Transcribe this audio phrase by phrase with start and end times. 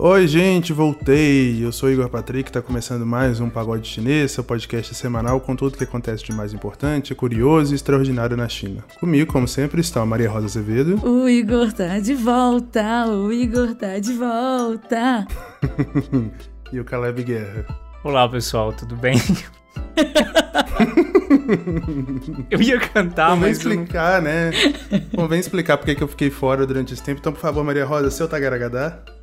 [0.00, 1.58] Oi, gente, voltei.
[1.60, 5.76] Eu sou Igor Patrick, tá começando mais um Pagode Chinês, seu podcast semanal com tudo
[5.76, 8.84] que acontece de mais importante, curioso e extraordinário na China.
[9.00, 11.04] Comigo, como sempre, está a Maria Rosa Azevedo.
[11.04, 15.26] O Igor tá de volta, o Igor tá de volta.
[16.72, 17.66] e o Caleb Guerra.
[18.04, 19.16] Olá, pessoal, tudo bem?
[22.48, 23.58] eu ia cantar, Convém mas.
[23.58, 24.30] explicar, não...
[24.30, 24.52] né?
[25.12, 27.18] Convém explicar porque que eu fiquei fora durante esse tempo.
[27.18, 29.17] Então, por favor, Maria Rosa, seu Tagaragadá.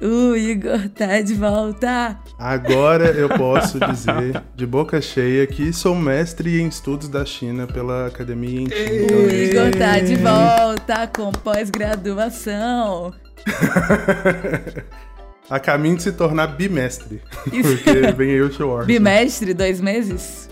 [0.02, 2.18] O Igor tá de volta.
[2.38, 8.08] Agora eu posso dizer, de boca cheia, que sou mestre em estudos da China pela
[8.08, 9.16] Academia em China.
[9.16, 13.14] O Igor tá de volta com pós-graduação.
[15.48, 17.22] a caminho de se tornar bimestre.
[17.44, 20.51] Porque vem aí o show Bimestre, dois meses?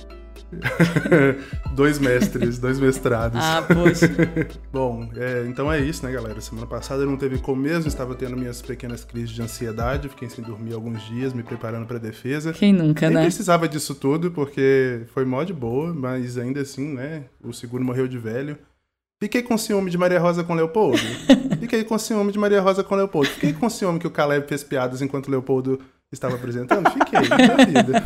[1.74, 3.40] dois mestres, dois mestrados.
[3.40, 4.08] Ah, poxa.
[4.72, 6.40] Bom, é, então é isso, né, galera?
[6.40, 10.28] Semana passada eu não teve como mesmo, estava tendo minhas pequenas crises de ansiedade, fiquei
[10.28, 12.52] sem dormir alguns dias, me preparando para defesa.
[12.52, 13.22] Quem nunca, Nem né?
[13.24, 18.08] precisava disso tudo, porque foi mó de boa, mas ainda assim, né, o seguro morreu
[18.08, 18.58] de velho.
[19.22, 20.98] Fiquei com ciúme de Maria Rosa com Leopoldo.
[21.60, 23.28] Fiquei com ciúme de Maria Rosa com Leopoldo.
[23.28, 25.78] Fiquei com ciúme que o Caleb fez piadas enquanto Leopoldo
[26.12, 26.90] estava apresentando?
[26.90, 28.02] Fiquei, da vida.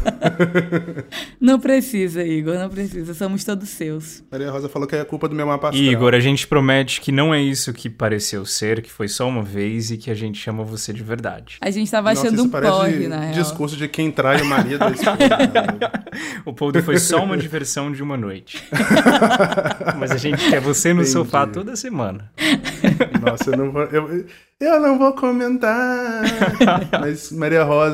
[1.41, 3.15] Não precisa, Igor, não precisa.
[3.15, 4.23] Somos todos seus.
[4.31, 5.85] Maria Rosa falou que é culpa do meu mapa astral.
[5.85, 9.43] Igor, a gente promete que não é isso que pareceu ser, que foi só uma
[9.43, 11.59] vez e que a gente ama você de verdade.
[11.61, 13.33] A gente tava achando Nossa, um porre, na real.
[13.33, 15.19] discurso de quem trai o marido da esposa.
[16.45, 18.63] o poldo foi só uma diversão de uma noite.
[19.99, 21.13] Mas a gente quer você no Entendi.
[21.13, 22.31] sofá toda semana.
[23.21, 23.83] Nossa, eu não vou...
[23.85, 24.27] Eu,
[24.61, 26.23] eu não vou comentar.
[27.01, 27.94] Mas Maria Rosa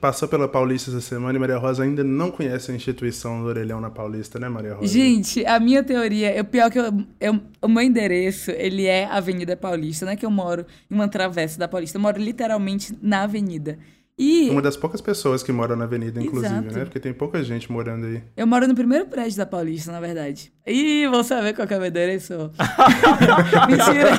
[0.00, 3.80] passou pela Paulista essa semana e Maria Rosa ainda não conhece a instituição do Orelhão
[3.80, 4.92] na Paulista, né, Maria Rosa?
[4.92, 6.84] Gente, a minha teoria, o pior que eu,
[7.20, 11.06] eu- o meu endereço, ele é Avenida Paulista, não é que eu moro em uma
[11.06, 13.78] travessa da Paulista, eu moro literalmente na avenida.
[14.16, 16.72] E Uma das poucas pessoas que moram na avenida, inclusive, Exato.
[16.78, 16.84] né?
[16.84, 18.22] Porque tem pouca gente morando aí.
[18.36, 20.52] eu moro no primeiro prédio da Paulista, na verdade.
[20.64, 22.32] Ih, vou saber qual que é o meu endereço.
[23.68, 24.10] Mentira,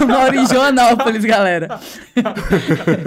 [0.00, 1.78] eu moro em Joanópolis, galera.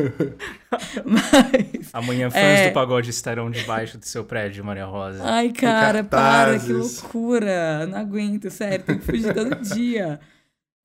[1.05, 1.89] Mas...
[1.93, 2.67] Amanhã fãs É.
[2.69, 5.23] do pagode estarão debaixo do seu prédio, Maria Rosa.
[5.23, 7.87] Ai, cara, para, que loucura.
[7.87, 10.19] Não aguento, sério, tenho que fugir todo dia.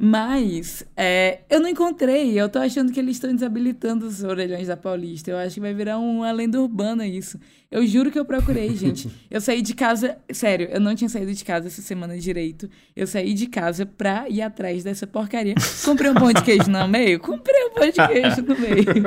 [0.04, 2.32] Mas, é, eu não encontrei.
[2.36, 5.30] Eu tô achando que eles estão desabilitando os orelhões da Paulista.
[5.30, 7.38] Eu acho que vai virar uma lenda urbana isso.
[7.70, 9.08] Eu juro que eu procurei, gente.
[9.30, 10.18] Eu saí de casa.
[10.32, 12.68] Sério, eu não tinha saído de casa essa semana direito.
[12.96, 15.54] Eu saí de casa pra ir atrás dessa porcaria.
[15.84, 17.20] Comprei um pão de queijo no meio?
[17.20, 19.04] Comprei um pão de queijo no meio.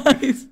[0.04, 0.48] Mas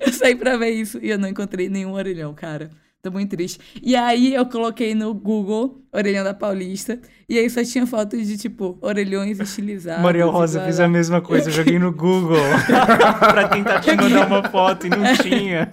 [0.00, 2.70] eu saí pra ver isso e eu não encontrei nenhum orelhão, cara.
[3.00, 3.60] Tô muito triste.
[3.80, 6.98] E aí eu coloquei no Google Orelhão da Paulista.
[7.28, 10.02] E aí só tinha fotos de, tipo, orelhões estilizados.
[10.02, 12.40] Maria Rosa fez a mesma coisa, eu joguei no Google
[13.20, 15.70] pra tentar te mandar uma foto e não tinha.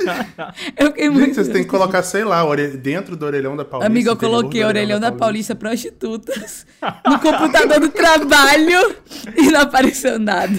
[0.78, 1.25] Eu fiquei muito...
[1.25, 3.91] Gente, vocês têm que colocar, sei lá, ore- dentro do orelhão da Paulista.
[3.91, 6.68] Amiga, eu coloquei Orelhão da Paulista prostitutas
[7.09, 8.96] no computador do trabalho
[9.35, 10.53] e não apareceu nada.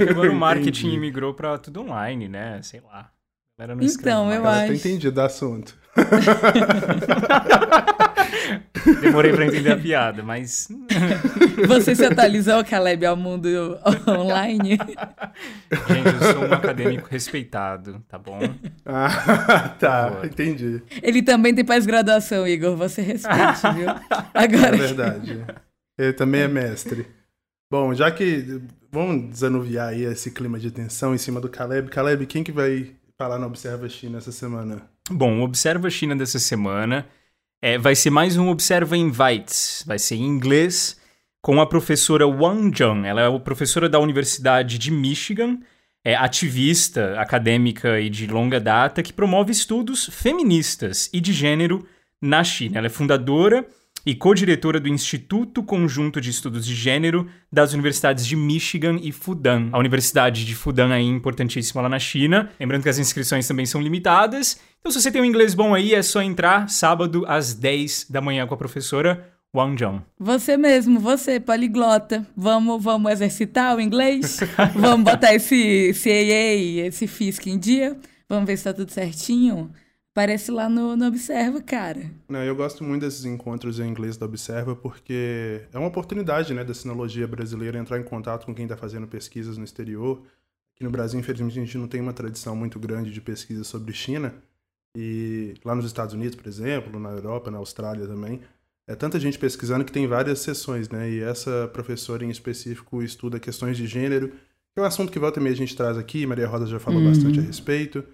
[0.00, 1.00] É agora o marketing Entendi.
[1.00, 2.58] migrou pra tudo online, né?
[2.62, 3.11] Sei lá.
[3.62, 4.36] A galera não escreve Então, mais.
[4.36, 4.88] eu Agora eu tô acho.
[4.88, 5.76] entendido do assunto.
[9.00, 10.68] Demorei pra entender a piada, mas.
[11.68, 13.78] Você se atualizou, Caleb, ao mundo
[14.08, 14.70] online?
[14.70, 18.40] Gente, eu sou um acadêmico respeitado, tá bom?
[18.84, 20.82] Ah, tá, entendi.
[21.02, 22.74] Ele também tem pós-graduação, Igor.
[22.76, 23.88] Você respeite, viu?
[23.88, 24.00] É
[24.34, 25.44] Agora, verdade.
[25.96, 27.06] Ele também é mestre.
[27.70, 31.88] Bom, já que vamos desanuviar aí esse clima de tensão em cima do Caleb.
[31.88, 32.90] Caleb, quem que vai
[33.22, 34.82] falar no Observa China essa semana?
[35.08, 37.06] Bom, o Observa China dessa semana
[37.60, 39.84] é, vai ser mais um Observa Invites.
[39.86, 41.00] Vai ser em inglês
[41.40, 43.06] com a professora Wang Zhang.
[43.06, 45.60] Ela é professora da Universidade de Michigan,
[46.04, 51.86] é ativista acadêmica e de longa data que promove estudos feministas e de gênero
[52.20, 52.78] na China.
[52.78, 53.64] Ela é fundadora
[54.04, 59.68] e co-diretora do Instituto Conjunto de Estudos de Gênero das Universidades de Michigan e Fudan.
[59.72, 62.50] A Universidade de Fudan é importantíssima lá na China.
[62.58, 64.60] Lembrando que as inscrições também são limitadas.
[64.80, 68.20] Então, se você tem um inglês bom aí, é só entrar sábado às 10 da
[68.20, 70.00] manhã com a professora Wang Zhang.
[70.18, 72.26] você mesmo, você, poliglota.
[72.34, 74.40] Vamos, vamos exercitar o inglês?
[74.74, 77.96] vamos botar esse CAA, esse FISC em dia?
[78.28, 79.70] Vamos ver se tá tudo certinho?
[80.14, 82.10] Aparece lá no, no Observa, cara.
[82.28, 86.62] Não, eu gosto muito desses encontros em inglês da Observa porque é uma oportunidade, né,
[86.62, 90.22] da sinologia brasileira entrar em contato com quem está fazendo pesquisas no exterior.
[90.74, 93.92] Aqui no Brasil, infelizmente, a gente não tem uma tradição muito grande de pesquisa sobre
[93.94, 94.34] China.
[94.94, 98.42] E lá nos Estados Unidos, por exemplo, na Europa, na Austrália também,
[98.86, 101.10] é tanta gente pesquisando que tem várias sessões, né?
[101.10, 105.40] E essa professora em específico estuda questões de gênero, que é um assunto que volta
[105.40, 107.08] e meia a gente traz aqui, Maria Rosa já falou Uhum.
[107.08, 108.04] bastante a respeito.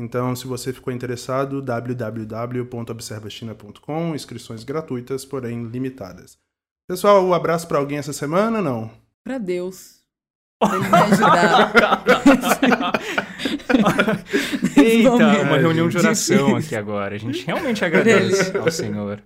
[0.00, 6.38] Então, se você ficou interessado, www.observachina.com, inscrições gratuitas, porém limitadas.
[6.88, 8.90] Pessoal, um abraço para alguém essa semana, não?
[9.22, 10.00] Pra Deus.
[10.60, 11.72] Pra ele me ajudar.
[14.76, 17.14] Eita, momento uma reunião de oração aqui agora.
[17.14, 19.22] A gente realmente agradece ao Senhor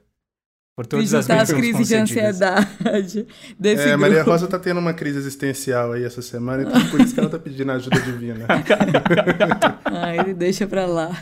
[0.76, 3.26] por todas as as crises de ansiedade
[3.58, 4.00] desse É, grupo.
[4.00, 7.28] Maria Rosa tá tendo uma crise existencial aí essa semana, então por isso que ela
[7.30, 8.46] tá pedindo ajuda divina.
[9.84, 11.16] Ah, ele deixa pra lá.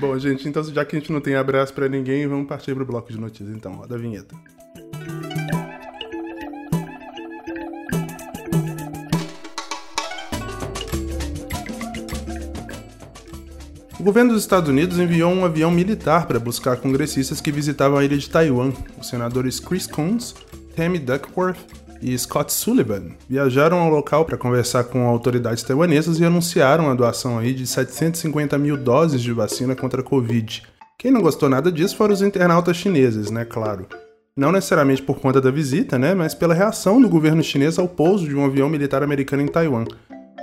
[0.00, 2.86] Bom, gente, então já que a gente não tem abraço pra ninguém, vamos partir pro
[2.86, 3.50] bloco de notícias.
[3.54, 4.34] Então, roda a vinheta.
[14.02, 18.04] O governo dos Estados Unidos enviou um avião militar para buscar congressistas que visitavam a
[18.04, 18.72] ilha de Taiwan.
[19.00, 20.34] Os senadores Chris Coons,
[20.74, 21.60] Tammy Duckworth
[22.02, 27.38] e Scott Sullivan viajaram ao local para conversar com autoridades taiwanesas e anunciaram a doação
[27.38, 30.64] aí de 750 mil doses de vacina contra a Covid.
[30.98, 33.44] Quem não gostou nada disso foram os internautas chineses, né?
[33.44, 33.86] Claro.
[34.36, 36.12] Não necessariamente por conta da visita, né?
[36.12, 39.84] Mas pela reação do governo chinês ao pouso de um avião militar americano em Taiwan.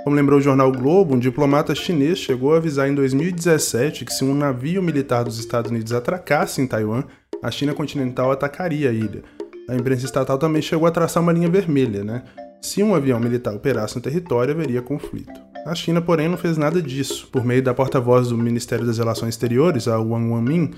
[0.02, 4.24] Como lembrou o jornal Globo, um diplomata chinês chegou a avisar em 2017 que se
[4.24, 7.04] um navio militar dos Estados Unidos atracasse em Taiwan,
[7.42, 9.22] a China continental atacaria a ilha.
[9.68, 12.22] A imprensa estatal também chegou a traçar uma linha vermelha, né?
[12.62, 15.38] Se um avião militar operasse no território, haveria conflito.
[15.66, 17.28] A China, porém, não fez nada disso.
[17.30, 20.70] Por meio da porta-voz do Ministério das Relações Exteriores, a Wang Wanmin,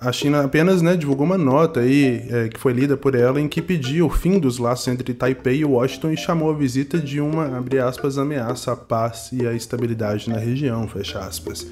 [0.00, 3.48] a China apenas né, divulgou uma nota aí, é, que foi lida por ela em
[3.48, 7.20] que pedia o fim dos laços entre Taipei e Washington e chamou a visita de
[7.20, 11.66] uma, abre aspas, ameaça à paz e à estabilidade na região, fecha aspas.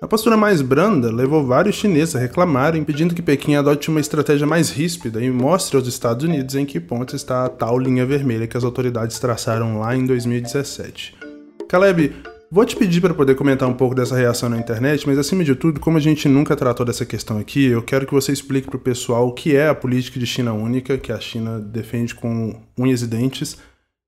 [0.00, 4.44] A postura mais branda levou vários chineses a reclamarem, pedindo que Pequim adote uma estratégia
[4.44, 8.48] mais ríspida e mostre aos Estados Unidos em que ponto está a tal linha vermelha
[8.48, 11.14] que as autoridades traçaram lá em 2017.
[11.68, 12.12] Caleb,
[12.54, 15.54] Vou te pedir para poder comentar um pouco dessa reação na internet, mas acima de
[15.54, 18.76] tudo, como a gente nunca tratou dessa questão aqui, eu quero que você explique para
[18.76, 22.60] o pessoal o que é a política de China única, que a China defende com
[22.76, 23.56] unhas e dentes,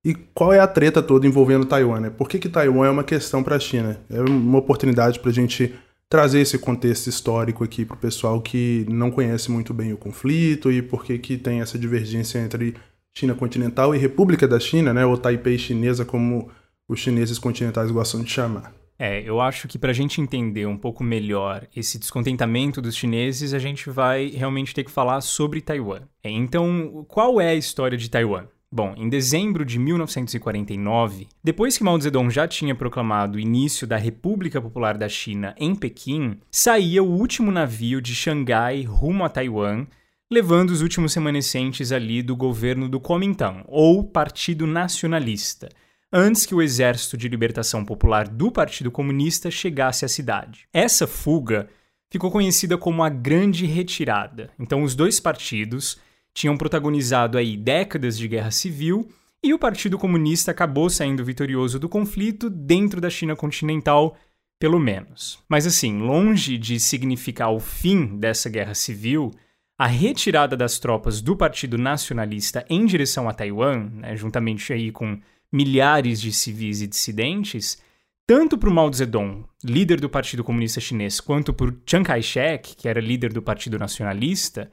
[0.04, 2.10] e qual é a treta toda envolvendo Taiwan, né?
[2.10, 3.98] Por que, que Taiwan é uma questão para a China?
[4.10, 5.74] É uma oportunidade para a gente
[6.06, 10.70] trazer esse contexto histórico aqui para o pessoal que não conhece muito bem o conflito
[10.70, 12.74] e por que, que tem essa divergência entre
[13.16, 15.06] China continental e República da China, né?
[15.06, 16.50] Ou Taipei chinesa, como
[16.88, 18.74] os chineses continentais gostam de chamar.
[18.98, 23.52] É, eu acho que para a gente entender um pouco melhor esse descontentamento dos chineses,
[23.52, 26.02] a gente vai realmente ter que falar sobre Taiwan.
[26.22, 28.46] É, então, qual é a história de Taiwan?
[28.70, 33.96] Bom, em dezembro de 1949, depois que Mao Zedong já tinha proclamado o início da
[33.96, 39.86] República Popular da China em Pequim, saía o último navio de Xangai rumo a Taiwan,
[40.30, 45.68] levando os últimos remanescentes ali do governo do Kuomintang, ou Partido Nacionalista
[46.16, 50.68] antes que o Exército de Libertação Popular do Partido Comunista chegasse à cidade.
[50.72, 51.68] Essa fuga
[52.08, 54.52] ficou conhecida como a Grande Retirada.
[54.56, 55.98] Então, os dois partidos
[56.32, 59.08] tinham protagonizado aí décadas de guerra civil
[59.42, 64.16] e o Partido Comunista acabou saindo vitorioso do conflito dentro da China continental,
[64.56, 65.40] pelo menos.
[65.48, 69.32] Mas assim, longe de significar o fim dessa guerra civil,
[69.76, 75.18] a retirada das tropas do Partido Nacionalista em direção a Taiwan, né, juntamente aí com
[75.54, 77.78] milhares de civis e dissidentes,
[78.26, 83.00] tanto para Mao Zedong, líder do Partido Comunista Chinês, quanto o Chiang Kai-shek, que era
[83.00, 84.68] líder do Partido Nacionalista,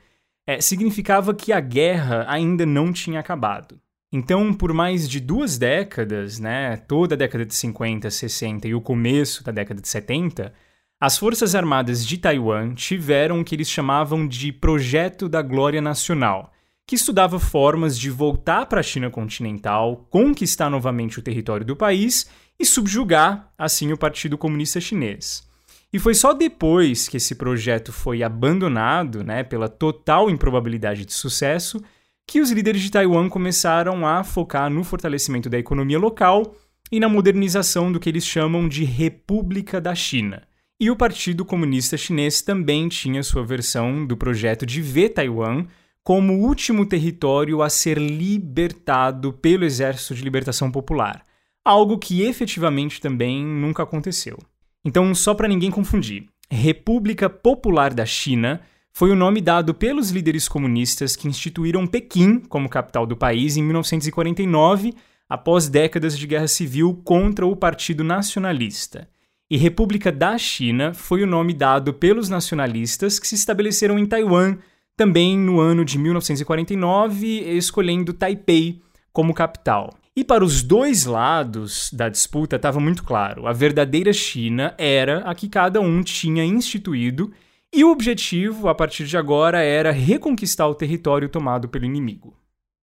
[0.47, 3.79] é, significava que a guerra ainda não tinha acabado.
[4.11, 8.81] Então, por mais de duas décadas, né, toda a década de 50, 60 e o
[8.81, 10.51] começo da década de 70,
[10.99, 16.51] as Forças Armadas de Taiwan tiveram o que eles chamavam de Projeto da Glória Nacional,
[16.87, 22.29] que estudava formas de voltar para a China continental, conquistar novamente o território do país
[22.59, 25.49] e subjugar, assim, o Partido Comunista Chinês.
[25.93, 31.81] E foi só depois que esse projeto foi abandonado, né, pela total improbabilidade de sucesso,
[32.27, 36.55] que os líderes de Taiwan começaram a focar no fortalecimento da economia local
[36.91, 40.43] e na modernização do que eles chamam de República da China.
[40.79, 45.65] E o Partido Comunista Chinês também tinha sua versão do projeto de ver Taiwan
[46.03, 51.23] como o último território a ser libertado pelo Exército de Libertação Popular,
[51.63, 54.37] algo que efetivamente também nunca aconteceu.
[54.83, 60.47] Então, só para ninguém confundir, República Popular da China foi o nome dado pelos líderes
[60.47, 64.93] comunistas que instituíram Pequim como capital do país em 1949,
[65.29, 69.07] após décadas de guerra civil contra o Partido Nacionalista.
[69.49, 74.57] E República da China foi o nome dado pelos nacionalistas que se estabeleceram em Taiwan
[75.01, 77.25] também no ano de 1949,
[77.57, 78.79] escolhendo Taipei
[79.11, 79.91] como capital.
[80.15, 85.33] E para os dois lados da disputa estava muito claro: a verdadeira China era a
[85.33, 87.31] que cada um tinha instituído,
[87.73, 92.37] e o objetivo, a partir de agora, era reconquistar o território tomado pelo inimigo.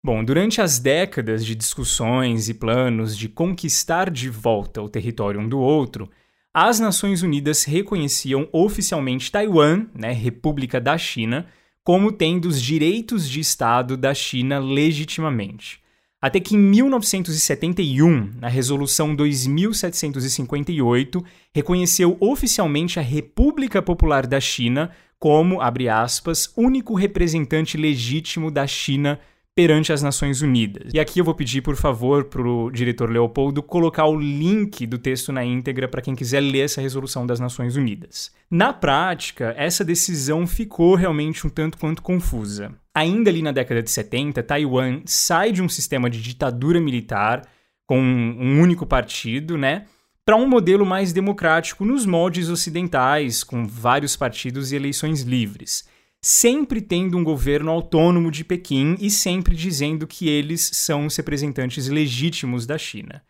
[0.02, 5.48] Bom, durante as décadas de discussões e planos de conquistar de volta o território um
[5.48, 6.08] do outro,
[6.54, 11.46] as Nações Unidas reconheciam oficialmente Taiwan, né, República da China,
[11.84, 15.80] como tendo os direitos de Estado da China legitimamente.
[16.20, 25.60] Até que em 1971, a Resolução 2758 reconheceu oficialmente a República Popular da China como,
[25.60, 29.20] abre aspas, único representante legítimo da China
[29.58, 30.92] perante as Nações Unidas.
[30.94, 34.98] E aqui eu vou pedir, por favor, para o diretor Leopoldo colocar o link do
[34.98, 38.30] texto na íntegra para quem quiser ler essa resolução das Nações Unidas.
[38.48, 42.72] Na prática, essa decisão ficou realmente um tanto quanto confusa.
[42.94, 47.42] Ainda ali na década de 70, Taiwan sai de um sistema de ditadura militar
[47.84, 49.86] com um único partido, né?
[50.24, 55.84] Para um modelo mais democrático nos moldes ocidentais, com vários partidos e eleições livres
[56.20, 61.88] sempre tendo um governo autônomo de Pequim e sempre dizendo que eles são os representantes
[61.88, 63.22] legítimos da China.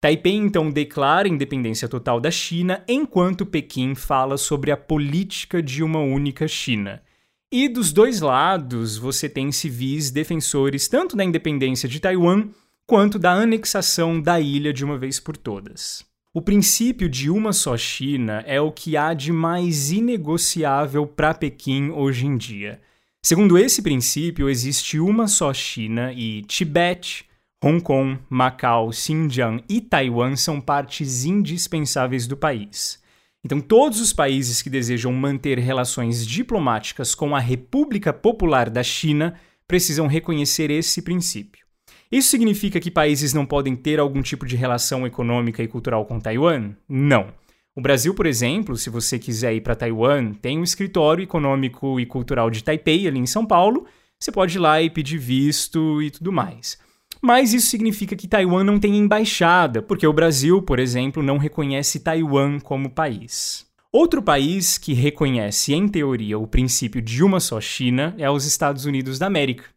[0.00, 5.98] Taipei então declara independência total da China, enquanto Pequim fala sobre a política de uma
[5.98, 7.02] única China.
[7.50, 12.48] E dos dois lados você tem civis defensores tanto da independência de Taiwan
[12.86, 16.05] quanto da anexação da ilha de uma vez por todas.
[16.36, 21.88] O princípio de uma só China é o que há de mais inegociável para Pequim
[21.88, 22.78] hoje em dia.
[23.22, 27.24] Segundo esse princípio, existe uma só China e Tibete,
[27.64, 33.02] Hong Kong, Macau, Xinjiang e Taiwan são partes indispensáveis do país.
[33.42, 39.40] Então, todos os países que desejam manter relações diplomáticas com a República Popular da China
[39.66, 41.65] precisam reconhecer esse princípio.
[42.10, 46.20] Isso significa que países não podem ter algum tipo de relação econômica e cultural com
[46.20, 46.72] Taiwan?
[46.88, 47.28] Não.
[47.74, 52.06] O Brasil, por exemplo, se você quiser ir para Taiwan, tem um escritório econômico e
[52.06, 53.86] cultural de Taipei, ali em São Paulo.
[54.18, 56.78] Você pode ir lá e pedir visto e tudo mais.
[57.20, 62.00] Mas isso significa que Taiwan não tem embaixada, porque o Brasil, por exemplo, não reconhece
[62.00, 63.66] Taiwan como país.
[63.92, 68.84] Outro país que reconhece, em teoria, o princípio de uma só China é os Estados
[68.84, 69.75] Unidos da América.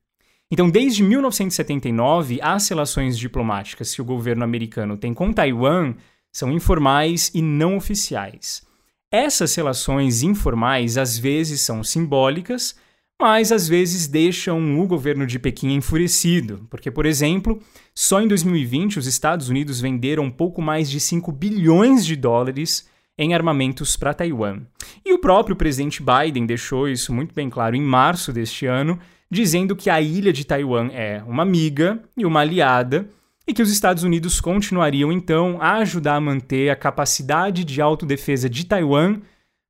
[0.51, 5.93] Então, desde 1979, as relações diplomáticas que o governo americano tem com Taiwan
[6.31, 8.63] são informais e não oficiais.
[9.11, 12.75] Essas relações informais às vezes são simbólicas,
[13.21, 17.61] mas às vezes deixam o governo de Pequim enfurecido, porque, por exemplo,
[17.93, 22.87] só em 2020 os Estados Unidos venderam pouco mais de 5 bilhões de dólares
[23.17, 24.61] em armamentos para Taiwan.
[25.05, 28.97] E o próprio presidente Biden deixou isso muito bem claro em março deste ano,
[29.31, 33.07] dizendo que a ilha de Taiwan é uma amiga e uma aliada
[33.47, 38.49] e que os Estados Unidos continuariam então a ajudar a manter a capacidade de autodefesa
[38.49, 39.21] de Taiwan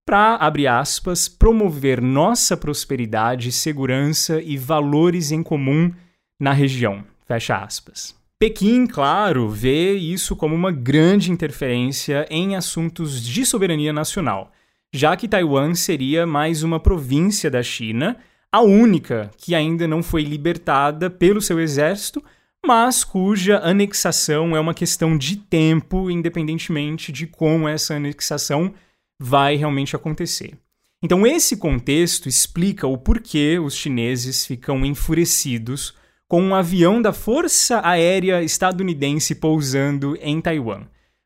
[0.06, 5.94] para, abre aspas, promover nossa prosperidade, segurança e valores em comum
[6.40, 8.18] na região, fecha aspas.
[8.40, 14.52] Pequim, claro, vê isso como uma grande interferência em assuntos de soberania nacional,
[14.94, 18.18] já que Taiwan seria mais uma província da China
[18.52, 22.24] a única que ainda não foi libertada pelo seu exército,
[22.66, 28.74] mas cuja anexação é uma questão de tempo, independentemente de como essa anexação
[29.22, 30.58] vai realmente acontecer.
[31.02, 35.96] Então, esse contexto explica o porquê os chineses ficam enfurecidos
[36.28, 40.86] com um avião da Força Aérea Estadunidense pousando em Taiwan.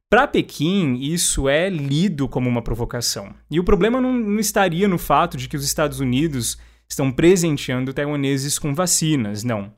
[0.09, 3.33] Para Pequim, isso é lido como uma provocação.
[3.49, 6.59] E o problema não, não estaria no fato de que os Estados Unidos
[6.93, 9.73] estão presenteando taiwaneses com vacinas, não.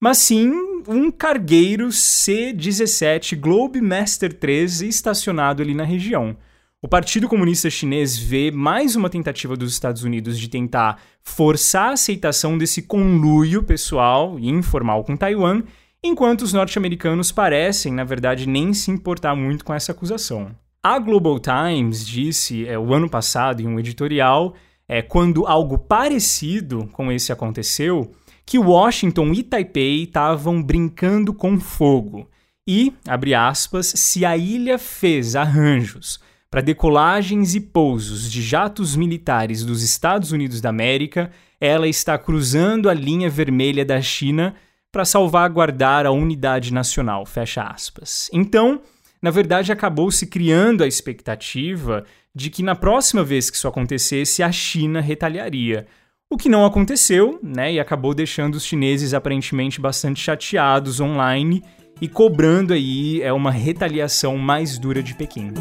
[0.00, 0.50] Mas sim
[0.88, 6.36] um cargueiro C-17 Globemaster 3 estacionado ali na região.
[6.82, 11.92] O Partido Comunista Chinês vê mais uma tentativa dos Estados Unidos de tentar forçar a
[11.92, 15.62] aceitação desse conluio pessoal e informal com Taiwan,
[16.02, 20.56] enquanto os norte-americanos parecem, na verdade, nem se importar muito com essa acusação.
[20.82, 24.54] A Global Times disse é, o ano passado, em um editorial,
[24.92, 28.10] é, quando algo parecido com esse aconteceu,
[28.44, 32.28] que Washington e Taipei estavam brincando com fogo.
[32.66, 36.18] E, abre aspas, se a ilha fez arranjos
[36.50, 41.30] para decolagens e pousos de jatos militares dos Estados Unidos da América,
[41.60, 44.56] ela está cruzando a linha vermelha da China
[44.90, 48.28] para salvaguardar a unidade nacional, fecha aspas.
[48.32, 48.80] Então,
[49.22, 54.42] na verdade, acabou se criando a expectativa de que na próxima vez que isso acontecesse,
[54.42, 55.86] a China retaliaria.
[56.30, 57.72] O que não aconteceu, né?
[57.72, 61.62] E acabou deixando os chineses aparentemente bastante chateados online
[62.00, 65.52] e cobrando aí é uma retaliação mais dura de Pequim.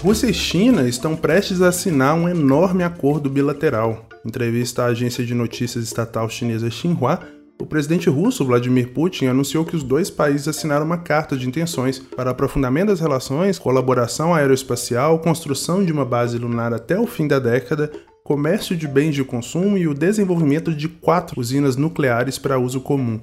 [0.00, 4.06] Rússia e China estão prestes a assinar um enorme acordo bilateral.
[4.24, 7.20] Entrevista à agência de notícias estatal chinesa Xinhua,
[7.58, 11.98] o presidente russo Vladimir Putin anunciou que os dois países assinaram uma carta de intenções
[11.98, 17.38] para aprofundamento das relações, colaboração aeroespacial, construção de uma base lunar até o fim da
[17.38, 17.90] década,
[18.22, 23.18] comércio de bens de consumo e o desenvolvimento de quatro usinas nucleares para uso comum.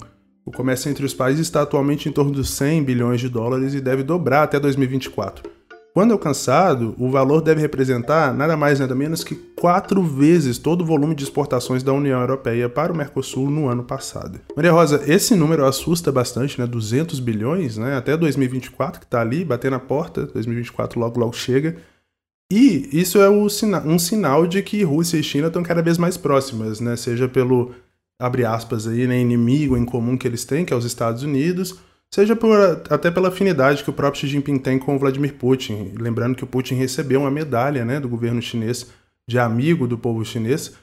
[0.45, 3.79] O comércio entre os países está atualmente em torno de 100 bilhões de dólares e
[3.79, 5.52] deve dobrar até 2024.
[5.93, 10.85] Quando alcançado, o valor deve representar nada mais nada menos que quatro vezes todo o
[10.85, 14.39] volume de exportações da União Europeia para o Mercosul no ano passado.
[14.55, 16.65] Maria Rosa, esse número assusta bastante, né?
[16.65, 17.95] 200 bilhões, né?
[17.95, 21.77] Até 2024 que está ali, batendo na porta, 2024 logo logo chega.
[22.51, 26.79] E isso é um sinal de que Rússia e China estão cada vez mais próximas,
[26.79, 26.95] né?
[26.95, 27.71] Seja pelo
[28.19, 31.77] abre aspas aí, né, inimigo em comum que eles têm, que é os Estados Unidos,
[32.13, 32.55] seja por,
[32.91, 35.93] até pela afinidade que o próprio Xi Jinping tem com o Vladimir Putin.
[35.99, 38.85] Lembrando que o Putin recebeu uma medalha né, do governo chinês
[39.27, 40.73] de amigo do povo chinês.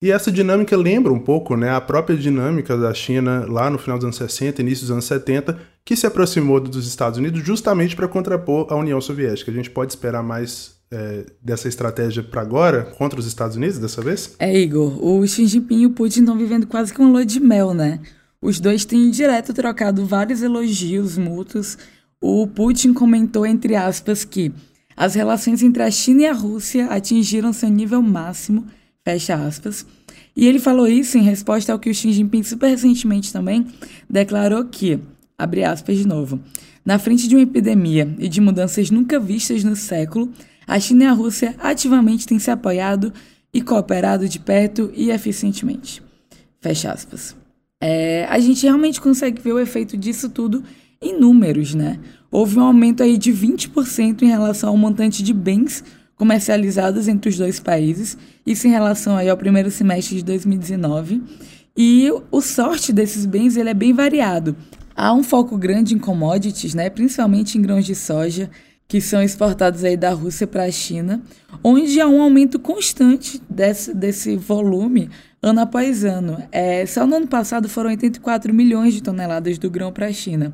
[0.00, 3.98] E essa dinâmica lembra um pouco né, a própria dinâmica da China lá no final
[3.98, 8.06] dos anos 60, início dos anos 70, que se aproximou dos Estados Unidos justamente para
[8.06, 9.50] contrapor a União Soviética.
[9.50, 14.00] A gente pode esperar mais é, dessa estratégia para agora contra os Estados Unidos dessa
[14.00, 14.36] vez?
[14.38, 15.04] É, Igor.
[15.04, 17.98] O Xi Jinping e o Putin estão vivendo quase que um lua de mel, né?
[18.46, 21.76] Os dois têm direto trocado vários elogios mútuos.
[22.20, 24.52] O Putin comentou, entre aspas, que
[24.96, 28.64] as relações entre a China e a Rússia atingiram seu nível máximo,
[29.04, 29.84] fecha aspas.
[30.36, 33.66] E ele falou isso em resposta ao que o Xi Jinping super recentemente também
[34.08, 35.00] declarou que,
[35.36, 36.38] abre aspas de novo,
[36.84, 40.30] na frente de uma epidemia e de mudanças nunca vistas no século,
[40.68, 43.12] a China e a Rússia ativamente têm se apoiado
[43.52, 46.00] e cooperado de perto e eficientemente.
[46.60, 47.34] Fecha aspas
[47.80, 50.62] é, a gente realmente consegue ver o efeito disso tudo
[51.00, 51.98] em números, né?
[52.30, 55.84] Houve um aumento aí de 20% em relação ao montante de bens
[56.16, 61.22] comercializados entre os dois países, isso em relação aí ao primeiro semestre de 2019.
[61.76, 64.56] E o sorte desses bens ele é bem variado.
[64.94, 68.50] Há um foco grande em commodities, né, principalmente em grãos de soja,
[68.88, 71.22] que são exportados aí da Rússia para a China,
[71.62, 75.10] onde há um aumento constante desse, desse volume
[75.48, 76.42] ano após ano.
[76.50, 80.52] É, só no ano passado foram 84 milhões de toneladas do grão para a China.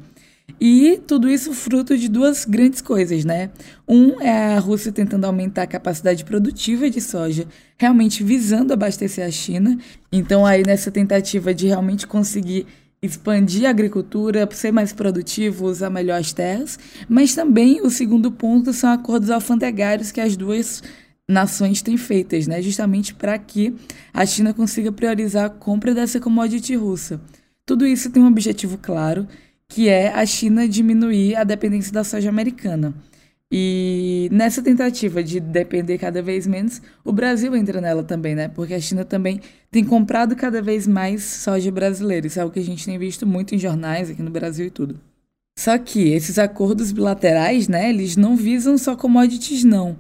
[0.60, 3.50] E tudo isso fruto de duas grandes coisas, né?
[3.88, 7.46] Um é a Rússia tentando aumentar a capacidade produtiva de soja,
[7.78, 9.78] realmente visando abastecer a China.
[10.12, 12.66] Então, aí nessa tentativa de realmente conseguir
[13.00, 16.78] expandir a agricultura, ser mais produtivo, usar melhor as terras.
[17.08, 20.82] Mas também o segundo ponto são acordos alfandegários que as duas
[21.32, 22.62] nações têm feitas, né?
[22.62, 23.74] justamente para que
[24.12, 27.20] a China consiga priorizar a compra dessa commodity russa.
[27.64, 29.26] Tudo isso tem um objetivo claro,
[29.68, 32.94] que é a China diminuir a dependência da soja americana.
[33.54, 38.48] E nessa tentativa de depender cada vez menos, o Brasil entra nela também, né?
[38.48, 42.26] Porque a China também tem comprado cada vez mais soja brasileira.
[42.26, 44.70] Isso é algo que a gente tem visto muito em jornais aqui no Brasil e
[44.70, 44.98] tudo.
[45.58, 49.98] Só que esses acordos bilaterais, né, eles não visam só commodities, não.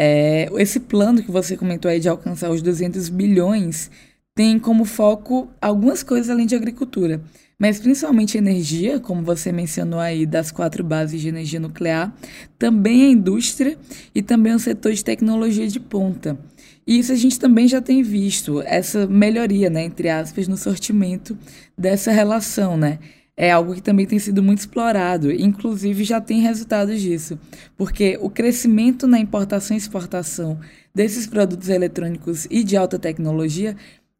[0.00, 3.90] É, esse plano que você comentou aí de alcançar os 200 bilhões
[4.32, 7.20] tem como foco algumas coisas além de agricultura,
[7.58, 12.14] mas principalmente energia, como você mencionou aí das quatro bases de energia nuclear,
[12.56, 13.76] também a indústria
[14.14, 16.38] e também o setor de tecnologia de ponta.
[16.86, 21.36] E isso a gente também já tem visto, essa melhoria, né, entre aspas, no sortimento
[21.76, 23.00] dessa relação, né?
[23.40, 27.38] É algo que também tem sido muito explorado, inclusive já tem resultados disso,
[27.76, 30.58] porque o crescimento na importação e exportação
[30.92, 33.76] desses produtos eletrônicos e de alta tecnologia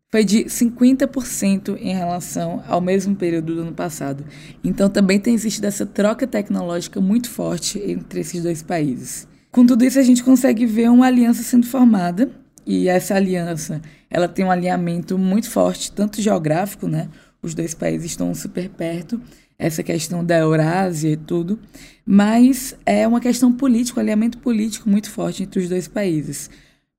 [0.09, 4.24] foi de 50% em relação ao mesmo período do ano passado.
[4.62, 9.26] Então também tem existido essa troca tecnológica muito forte entre esses dois países.
[9.50, 12.31] Com tudo isso a gente consegue ver uma aliança sendo formada
[12.64, 17.09] e essa aliança, ela tem um alinhamento muito forte, tanto geográfico, né,
[17.48, 19.20] os dois países estão super perto,
[19.58, 21.58] essa questão da Eurásia e tudo,
[22.06, 26.48] mas é uma questão política, um alinhamento político muito forte entre os dois países.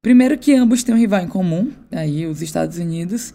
[0.01, 3.33] Primeiro que ambos têm um rival em comum, aí os Estados Unidos,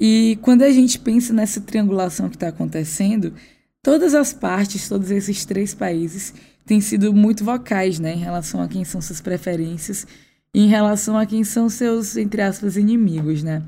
[0.00, 3.32] e quando a gente pensa nessa triangulação que está acontecendo,
[3.80, 6.34] todas as partes, todos esses três países
[6.66, 10.06] têm sido muito vocais, né, em relação a quem são suas preferências
[10.54, 13.62] em relação a quem são seus, entre aspas, inimigos, né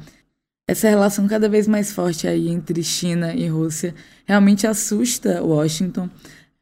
[0.69, 6.09] essa relação cada vez mais forte aí entre China e Rússia realmente assusta Washington.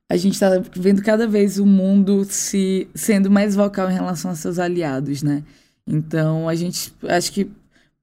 [0.09, 4.35] a gente está vendo cada vez o mundo se sendo mais vocal em relação a
[4.35, 5.43] seus aliados, né?
[5.87, 7.47] Então, a gente acho que a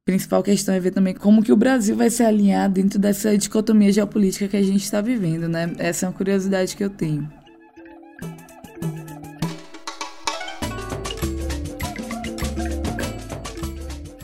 [0.06, 3.92] principal questão é ver também como que o Brasil vai se alinhar dentro dessa dicotomia
[3.92, 5.74] geopolítica que a gente está vivendo, né?
[5.78, 7.32] Essa é uma curiosidade que eu tenho.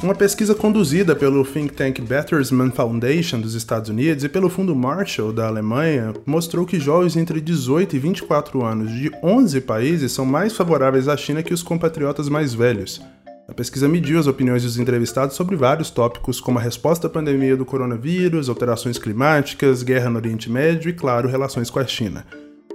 [0.07, 5.33] Uma pesquisa conduzida pelo think tank Bertelsmann Foundation dos Estados Unidos e pelo Fundo Marshall
[5.33, 10.55] da Alemanha mostrou que jovens entre 18 e 24 anos de 11 países são mais
[10.55, 13.01] favoráveis à China que os compatriotas mais velhos.
[13.49, 17.57] A pesquisa mediu as opiniões dos entrevistados sobre vários tópicos, como a resposta à pandemia
[17.57, 22.25] do coronavírus, alterações climáticas, guerra no Oriente Médio e, claro, relações com a China.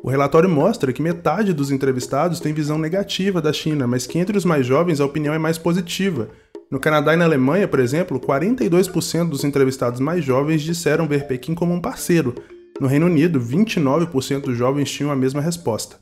[0.02, 4.36] O relatório mostra que metade dos entrevistados tem visão negativa da China, mas que entre
[4.36, 6.28] os mais jovens a opinião é mais positiva.
[6.72, 11.54] No Canadá e na Alemanha, por exemplo, 42% dos entrevistados mais jovens disseram ver Pequim
[11.54, 12.34] como um parceiro.
[12.80, 15.96] No Reino Unido, 29% dos jovens tinham a mesma resposta.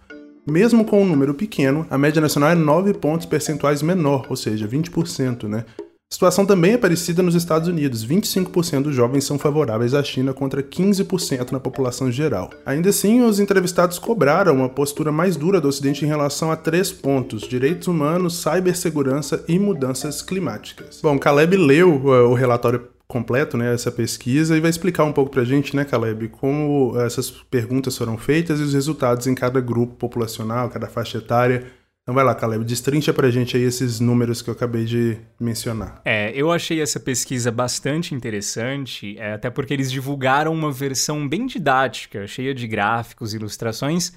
[0.47, 4.69] Mesmo com um número pequeno, a média nacional é 9 pontos percentuais menor, ou seja,
[4.69, 5.65] 20%, né?
[6.13, 8.05] A situação também é parecida nos Estados Unidos.
[8.05, 12.51] 25% dos jovens são favoráveis à China contra 15% na população geral.
[12.67, 16.91] Ainda assim, os entrevistados cobraram uma postura mais dura do Ocidente em relação a três
[16.91, 20.99] pontos: direitos humanos, cibersegurança e mudanças climáticas.
[21.01, 25.31] Bom, Caleb leu uh, o relatório completo, né, essa pesquisa, e vai explicar um pouco
[25.31, 29.95] pra gente, né, Caleb, como essas perguntas foram feitas e os resultados em cada grupo
[29.95, 31.67] populacional, cada faixa etária.
[32.03, 36.01] Então vai lá, Caleb, destrincha pra gente aí esses números que eu acabei de mencionar.
[36.05, 41.47] É, eu achei essa pesquisa bastante interessante, é, até porque eles divulgaram uma versão bem
[41.47, 44.13] didática, cheia de gráficos, ilustrações.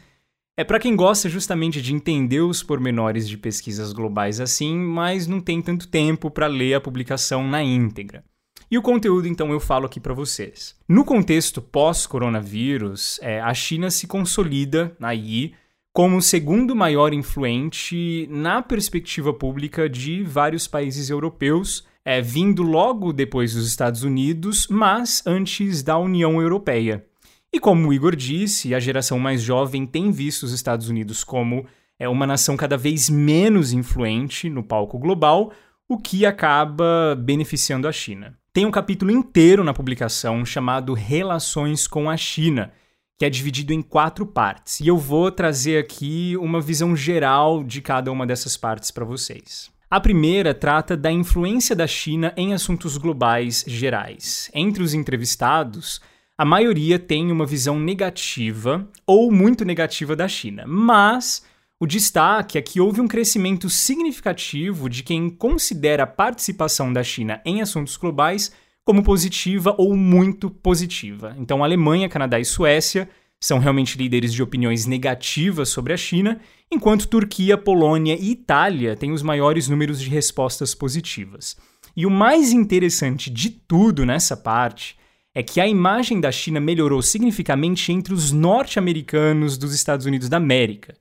[0.56, 5.42] É para quem gosta justamente de entender os pormenores de pesquisas globais assim, mas não
[5.42, 8.24] tem tanto tempo para ler a publicação na íntegra.
[8.72, 10.76] E o conteúdo, então, eu falo aqui para vocês.
[10.88, 15.54] No contexto pós-coronavírus, é, a China se consolida aí
[15.94, 23.14] como o segundo maior influente na perspectiva pública de vários países europeus, é, vindo logo
[23.14, 27.06] depois dos Estados Unidos, mas antes da União Europeia.
[27.54, 31.64] E como o Igor disse, a geração mais jovem tem visto os Estados Unidos como
[32.00, 35.54] é, uma nação cada vez menos influente no palco global,
[35.88, 38.36] o que acaba beneficiando a China.
[38.52, 42.72] Tem um capítulo inteiro na publicação chamado Relações com a China,
[43.18, 44.80] que é dividido em quatro partes.
[44.80, 49.72] E eu vou trazer aqui uma visão geral de cada uma dessas partes para vocês.
[49.90, 54.50] A primeira trata da influência da China em assuntos globais gerais.
[54.54, 56.02] Entre os entrevistados,
[56.36, 61.44] a maioria tem uma visão negativa ou muito negativa da China, mas
[61.80, 67.40] o destaque é que houve um crescimento significativo de quem considera a participação da China
[67.46, 68.52] em assuntos globais
[68.86, 71.36] como positiva ou muito positiva.
[71.38, 76.40] Então, Alemanha, Canadá e Suécia são realmente líderes de opiniões negativas sobre a China,
[76.72, 81.58] enquanto Turquia, Polônia e Itália têm os maiores números de respostas positivas.
[81.96, 84.98] E o mais interessante de tudo nessa parte
[85.36, 90.38] é que a imagem da China melhorou significativamente entre os norte-americanos dos Estados Unidos da
[90.38, 90.96] América.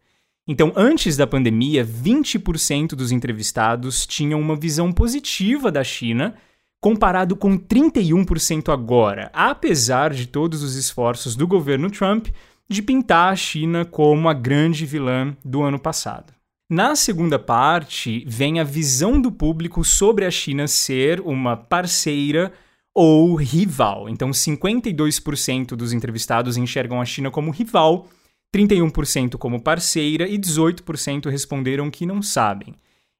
[0.48, 6.34] Então, antes da pandemia, 20% dos entrevistados tinham uma visão positiva da China
[6.82, 12.26] comparado com 31% agora, apesar de todos os esforços do governo Trump
[12.68, 16.34] de pintar a China como a grande vilã do ano passado.
[16.68, 22.52] Na segunda parte, vem a visão do público sobre a China ser uma parceira
[22.92, 24.08] ou rival.
[24.08, 28.08] Então, 52% dos entrevistados enxergam a China como rival,
[28.52, 32.74] 31% como parceira e 18% responderam que não sabem.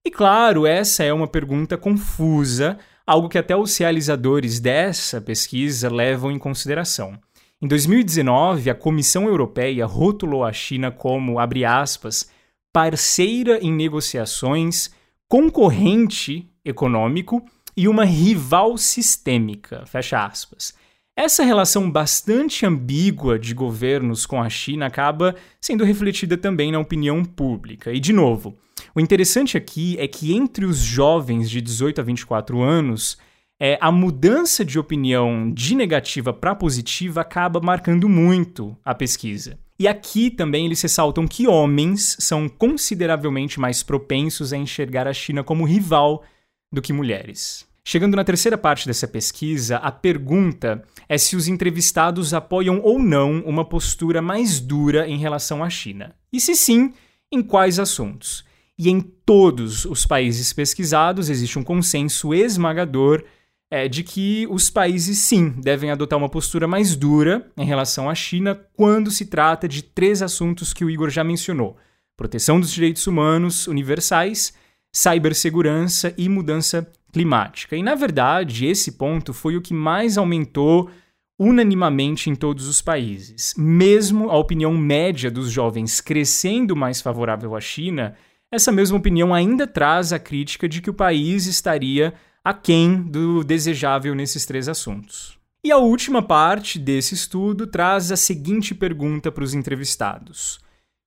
[0.05, 6.31] E claro, essa é uma pergunta confusa, algo que até os realizadores dessa pesquisa levam
[6.31, 7.19] em consideração.
[7.61, 12.29] Em 2019, a Comissão Europeia rotulou a China como, abre aspas,
[12.73, 14.91] parceira em negociações,
[15.29, 17.45] concorrente econômico
[17.77, 20.75] e uma rival sistêmica, fecha aspas.
[21.15, 27.23] Essa relação bastante ambígua de governos com a China acaba sendo refletida também na opinião
[27.23, 27.93] pública.
[27.93, 28.57] E, de novo,
[28.95, 33.19] o interessante aqui é que entre os jovens de 18 a 24 anos,
[33.61, 39.59] é, a mudança de opinião de negativa para positiva acaba marcando muito a pesquisa.
[39.79, 45.45] E aqui também eles ressaltam que homens são consideravelmente mais propensos a enxergar a China
[45.45, 46.25] como rival
[46.73, 47.71] do que mulheres.
[47.85, 53.41] Chegando na terceira parte dessa pesquisa, a pergunta é se os entrevistados apoiam ou não
[53.41, 56.15] uma postura mais dura em relação à China.
[56.33, 56.93] E se sim,
[57.31, 58.45] em quais assuntos?
[58.79, 63.25] E em todos os países pesquisados existe um consenso esmagador
[63.71, 68.15] é de que os países, sim, devem adotar uma postura mais dura em relação à
[68.15, 71.79] China quando se trata de três assuntos que o Igor já mencionou:
[72.15, 74.53] proteção dos direitos humanos universais,
[74.93, 77.77] cibersegurança e mudança climática.
[77.77, 80.91] E, na verdade, esse ponto foi o que mais aumentou
[81.39, 83.55] unanimamente em todos os países.
[83.57, 88.15] Mesmo a opinião média dos jovens crescendo mais favorável à China,
[88.51, 94.15] essa mesma opinião ainda traz a crítica de que o país estaria aquém do desejável
[94.15, 95.39] nesses três assuntos.
[95.65, 100.61] E a última parte desse estudo traz a seguinte pergunta para os entrevistados: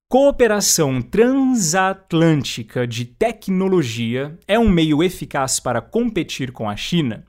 [0.07, 7.25] Cooperação transatlântica de tecnologia é um meio eficaz para competir com a China?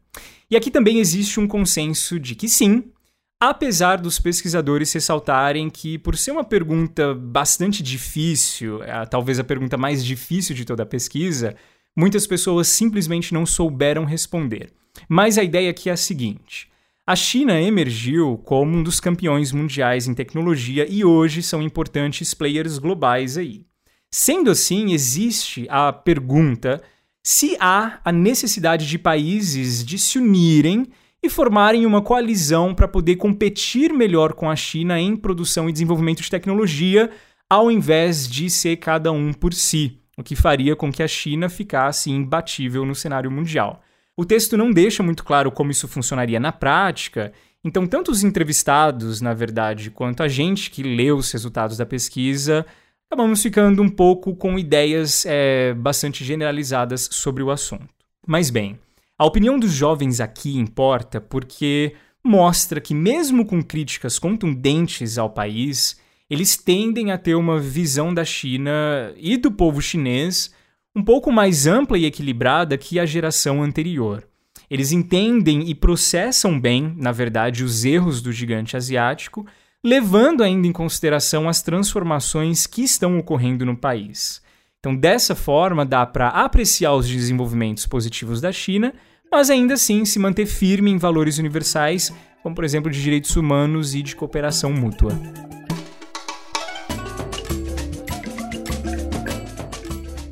[0.50, 2.92] E aqui também existe um consenso de que sim,
[3.40, 9.78] apesar dos pesquisadores ressaltarem que, por ser uma pergunta bastante difícil, é, talvez a pergunta
[9.78, 11.56] mais difícil de toda a pesquisa,
[11.96, 14.70] muitas pessoas simplesmente não souberam responder.
[15.08, 16.70] Mas a ideia aqui é a seguinte.
[17.08, 22.78] A China emergiu como um dos campeões mundiais em tecnologia e hoje são importantes players
[22.78, 23.64] globais aí.
[24.10, 26.82] Sendo assim, existe a pergunta
[27.22, 30.88] se há a necessidade de países de se unirem
[31.22, 36.22] e formarem uma coalizão para poder competir melhor com a China em produção e desenvolvimento
[36.22, 37.08] de tecnologia,
[37.48, 41.48] ao invés de ser cada um por si o que faria com que a China
[41.48, 43.80] ficasse imbatível no cenário mundial.
[44.16, 49.20] O texto não deixa muito claro como isso funcionaria na prática, então tanto os entrevistados,
[49.20, 52.64] na verdade, quanto a gente que leu os resultados da pesquisa,
[53.06, 57.88] acabamos ficando um pouco com ideias é, bastante generalizadas sobre o assunto.
[58.26, 58.78] Mas bem,
[59.18, 66.00] a opinião dos jovens aqui importa porque mostra que, mesmo com críticas contundentes ao país,
[66.30, 70.50] eles tendem a ter uma visão da China e do povo chinês
[70.96, 74.26] um pouco mais ampla e equilibrada que a geração anterior.
[74.70, 79.46] Eles entendem e processam bem, na verdade, os erros do gigante asiático,
[79.84, 84.40] levando ainda em consideração as transformações que estão ocorrendo no país.
[84.80, 88.94] Então, dessa forma, dá para apreciar os desenvolvimentos positivos da China,
[89.30, 92.10] mas ainda assim se manter firme em valores universais,
[92.42, 95.12] como por exemplo de direitos humanos e de cooperação mútua.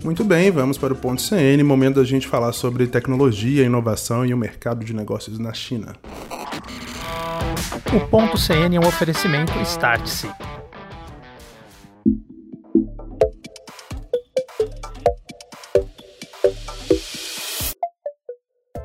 [0.04, 4.34] Muito bem, vamos para o ponto CN, momento da gente falar sobre tecnologia, inovação e
[4.34, 5.96] o mercado de negócios na China.
[7.90, 10.28] O ponto CN é um oferecimento Startse.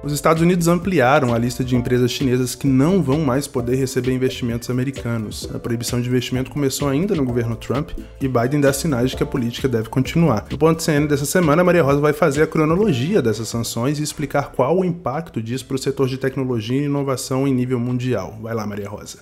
[0.01, 4.13] Os Estados Unidos ampliaram a lista de empresas chinesas que não vão mais poder receber
[4.13, 5.49] investimentos americanos.
[5.53, 7.89] A proibição de investimento começou ainda no governo Trump
[8.21, 10.47] e Biden dá sinais de que a política deve continuar.
[10.49, 14.53] No ponto CN dessa semana, Maria Rosa vai fazer a cronologia dessas sanções e explicar
[14.53, 18.39] qual o impacto disso para o setor de tecnologia e inovação em nível mundial.
[18.41, 19.19] Vai lá, Maria Rosa.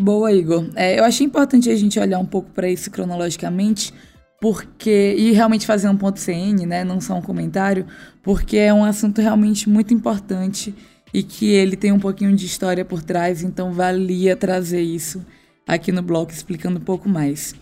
[0.00, 0.70] Boa, Igor.
[0.74, 3.92] É, eu achei importante a gente olhar um pouco para isso cronologicamente
[4.44, 7.86] porque e realmente fazer um ponto CN, né, não só um comentário,
[8.22, 10.74] porque é um assunto realmente muito importante
[11.14, 15.24] e que ele tem um pouquinho de história por trás, então valia trazer isso
[15.66, 17.54] aqui no bloco explicando um pouco mais.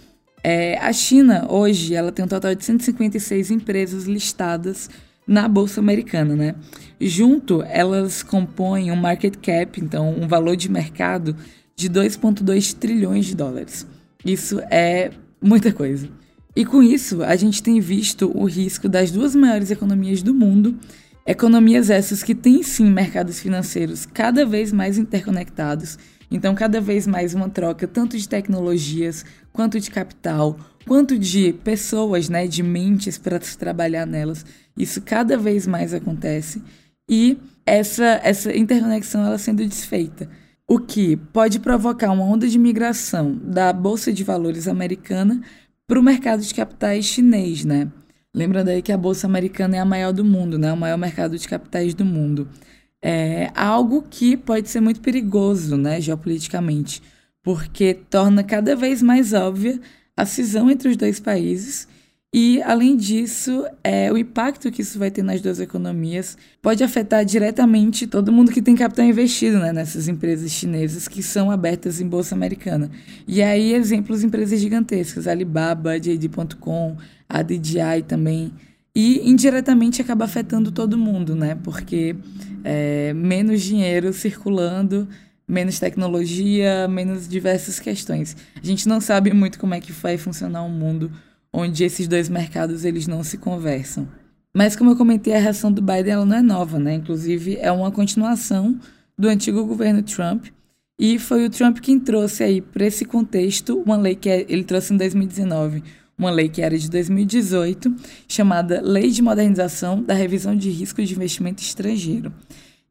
[0.43, 4.91] É, a China hoje ela tem um total de 156 empresas listadas
[5.25, 6.57] na bolsa americana, né?
[7.01, 11.37] Junto elas compõem um market cap, então um valor de mercado
[11.77, 13.87] de 2,2 trilhões de dólares.
[14.25, 16.09] Isso é muita coisa.
[16.55, 20.77] E com isso, a gente tem visto o risco das duas maiores economias do mundo,
[21.27, 25.99] economias essas que têm sim mercados financeiros cada vez mais interconectados,
[26.31, 32.29] então cada vez mais uma troca tanto de tecnologias, quanto de capital, quanto de pessoas,
[32.29, 34.45] né, de mentes para se trabalhar nelas.
[34.77, 36.63] Isso cada vez mais acontece.
[37.09, 40.29] E essa essa interconexão ela sendo desfeita.
[40.67, 45.43] O que pode provocar uma onda de migração da bolsa de valores americana
[45.87, 47.91] para o mercado de capitais chinês, né?
[48.35, 50.73] Lembrando aí que a bolsa americana é a maior do mundo, né?
[50.73, 52.49] O maior mercado de capitais do mundo.
[53.03, 57.03] É algo que pode ser muito perigoso, né, geopoliticamente,
[57.43, 59.81] porque torna cada vez mais óbvia
[60.17, 61.89] a cisão entre os dois países
[62.35, 67.27] e, além disso, é, o impacto que isso vai ter nas duas economias pode afetar
[67.27, 72.09] diretamente todo mundo que tem capital investido né, nessas empresas chinesas que são abertas em
[72.09, 72.91] bolsa americana.
[73.29, 76.97] E aí, exemplos empresas gigantescas, Alibaba, JD.com,
[77.29, 78.51] a DJI também.
[78.95, 81.59] E indiretamente acaba afetando todo mundo, né?
[81.63, 82.17] Porque
[82.65, 85.07] é, menos dinheiro circulando,
[85.47, 88.35] menos tecnologia, menos diversas questões.
[88.57, 91.13] A gente não sabe muito como é que vai funcionar o mundo
[91.53, 94.09] onde esses dois mercados eles não se conversam.
[94.55, 96.95] Mas como eu comentei, a reação do Biden ela não é nova, né?
[96.95, 98.79] Inclusive é uma continuação
[99.19, 100.47] do antigo governo Trump.
[100.99, 104.63] E foi o Trump quem trouxe aí para esse contexto uma lei que é, ele
[104.63, 105.83] trouxe em 2019,
[106.17, 107.95] uma lei que era de 2018,
[108.29, 112.33] chamada Lei de Modernização da Revisão de Risco de Investimento Estrangeiro.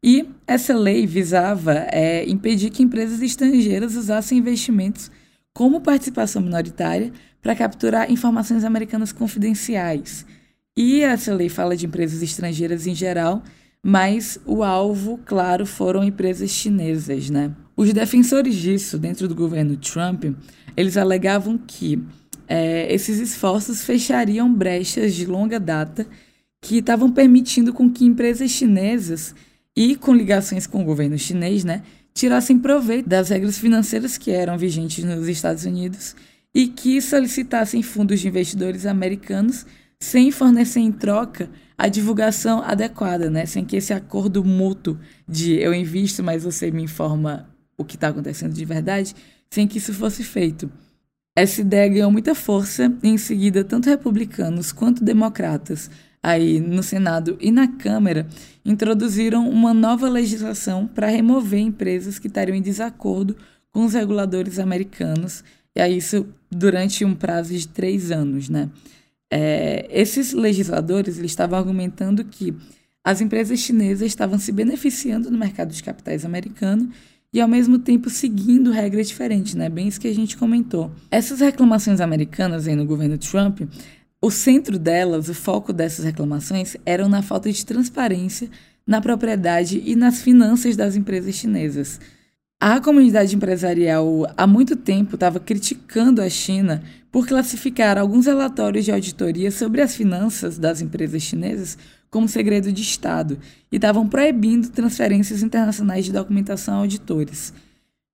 [0.02, 5.10] E essa lei visava é, impedir que empresas estrangeiras usassem investimentos
[5.54, 10.24] como participação minoritária para capturar informações americanas confidenciais.
[10.76, 13.42] E essa lei fala de empresas estrangeiras em geral,
[13.84, 17.50] mas o alvo, claro, foram empresas chinesas, né?
[17.76, 20.24] Os defensores disso, dentro do governo Trump,
[20.76, 22.00] eles alegavam que
[22.46, 26.06] é, esses esforços fechariam brechas de longa data
[26.60, 29.34] que estavam permitindo com que empresas chinesas
[29.76, 31.82] e com ligações com o governo chinês, né,
[32.14, 36.14] tirassem proveito das regras financeiras que eram vigentes nos Estados Unidos
[36.54, 39.66] e que solicitassem fundos de investidores americanos
[39.98, 43.46] sem fornecer em troca a divulgação adequada, né?
[43.46, 48.08] Sem que esse acordo mútuo de eu invisto, mas você me informa o que está
[48.08, 49.14] acontecendo de verdade,
[49.50, 50.70] sem que isso fosse feito.
[51.34, 55.90] Essa ideia ganhou muita força e em seguida tanto republicanos quanto democratas
[56.22, 58.26] aí no Senado e na Câmara
[58.64, 63.36] introduziram uma nova legislação para remover empresas que estariam em desacordo
[63.72, 65.42] com os reguladores americanos,
[65.76, 68.70] e aí isso durante um prazo de três anos, né?
[69.30, 72.54] É, esses legisladores eles estavam argumentando que
[73.02, 76.90] as empresas chinesas estavam se beneficiando no mercado de capitais americano
[77.32, 79.68] e ao mesmo tempo seguindo regras diferentes, né?
[79.68, 80.90] Bem isso que a gente comentou.
[81.10, 83.62] Essas reclamações americanas aí no governo Trump
[84.24, 88.48] o centro delas, o foco dessas reclamações, eram na falta de transparência
[88.86, 91.98] na propriedade e nas finanças das empresas chinesas.
[92.64, 98.92] A comunidade empresarial há muito tempo estava criticando a China por classificar alguns relatórios de
[98.92, 101.76] auditoria sobre as finanças das empresas chinesas
[102.08, 103.36] como segredo de Estado
[103.72, 107.52] e estavam proibindo transferências internacionais de documentação a auditores.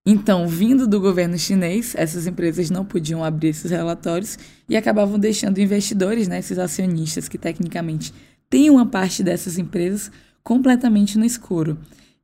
[0.06, 5.60] Então, vindo do governo chinês, essas empresas não podiam abrir esses relatórios e acabavam deixando
[5.60, 8.14] investidores, né, esses acionistas que tecnicamente
[8.48, 10.10] têm uma parte dessas empresas,
[10.42, 11.76] completamente no escuro.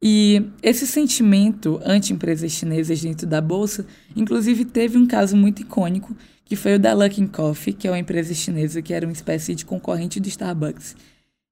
[0.07, 6.15] E esse sentimento anti-empresas chinesas dentro da bolsa, inclusive teve um caso muito icônico,
[6.45, 9.55] que foi o da Luckin Coffee, que é uma empresa chinesa que era uma espécie
[9.55, 10.95] de concorrente do Starbucks.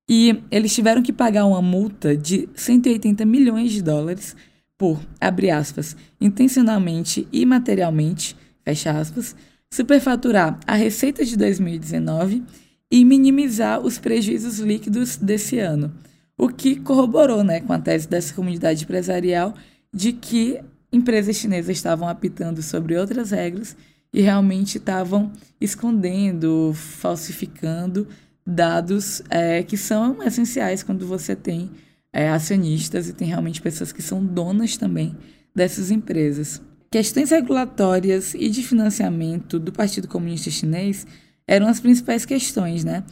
[0.07, 4.37] E eles tiveram que pagar uma multa de 180 milhões de dólares
[4.77, 9.35] por, abre aspas, intencionalmente e materialmente, fecha aspas,
[9.73, 12.43] superfaturar a receita de 2019
[12.91, 15.91] e minimizar os prejuízos líquidos desse ano,
[16.37, 19.55] o que corroborou né, com a tese dessa comunidade empresarial
[19.93, 20.61] de que
[20.93, 23.77] empresas chinesas estavam apitando sobre outras regras
[24.13, 28.07] e realmente estavam escondendo, falsificando
[28.47, 31.71] dados é, que são essenciais quando você tem
[32.13, 35.17] é, acionistas e tem realmente pessoas que são donas também
[35.55, 36.61] dessas empresas.
[36.91, 41.07] Questões regulatórias e de financiamento do Partido Comunista Chinês
[41.47, 43.03] eram as principais questões, né?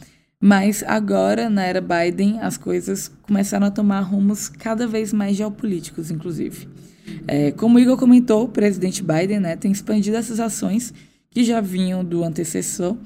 [0.43, 6.09] Mas agora, na era Biden, as coisas começaram a tomar rumos cada vez mais geopolíticos,
[6.09, 6.67] inclusive.
[7.27, 10.91] É, como o Igor comentou, o presidente Biden né, tem expandido essas ações
[11.29, 12.97] que já vinham do antecessor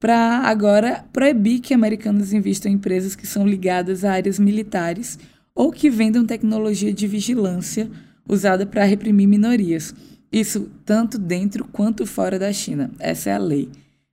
[0.00, 5.18] para agora proibir que americanos investam em empresas que são ligadas a áreas militares
[5.54, 7.90] ou que vendam tecnologia de vigilância
[8.26, 9.94] usada para reprimir minorias.
[10.30, 12.90] Isso tanto dentro quanto fora da China.
[12.98, 13.68] Essa é a lei.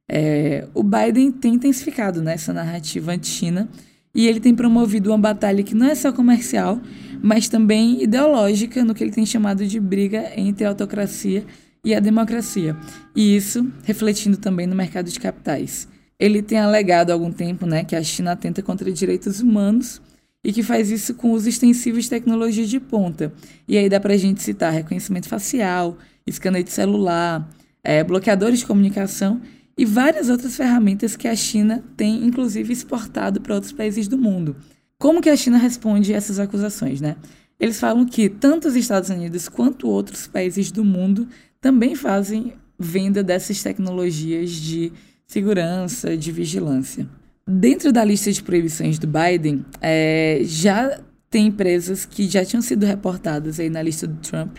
[0.08, 3.68] É, o Biden tem intensificado nessa né, narrativa anti-China
[4.14, 6.80] e ele tem promovido uma batalha que não é só comercial,
[7.22, 11.44] mas também ideológica no que ele tem chamado de briga entre a autocracia
[11.84, 12.78] e a democracia.
[13.16, 15.88] E isso refletindo também no mercado de capitais.
[16.18, 20.02] Ele tem alegado há algum tempo né, que a China atenta contra direitos humanos
[20.42, 23.34] e que faz isso com os extensivos de tecnologia de ponta.
[23.68, 25.98] E aí dá para a gente citar reconhecimento facial,
[26.30, 27.50] scanner de celular,
[27.84, 29.42] é, bloqueadores de comunicação
[29.78, 34.56] e várias outras ferramentas que a China tem, inclusive, exportado para outros países do mundo.
[34.98, 37.18] Como que a China responde a essas acusações, né?
[37.60, 41.28] Eles falam que tanto os Estados Unidos quanto outros países do mundo
[41.60, 44.92] também fazem venda dessas tecnologias de
[45.26, 47.08] segurança, de vigilância.
[47.48, 52.86] Dentro da lista de proibições do Biden, é, já tem empresas que já tinham sido
[52.86, 54.58] reportadas aí na lista do Trump,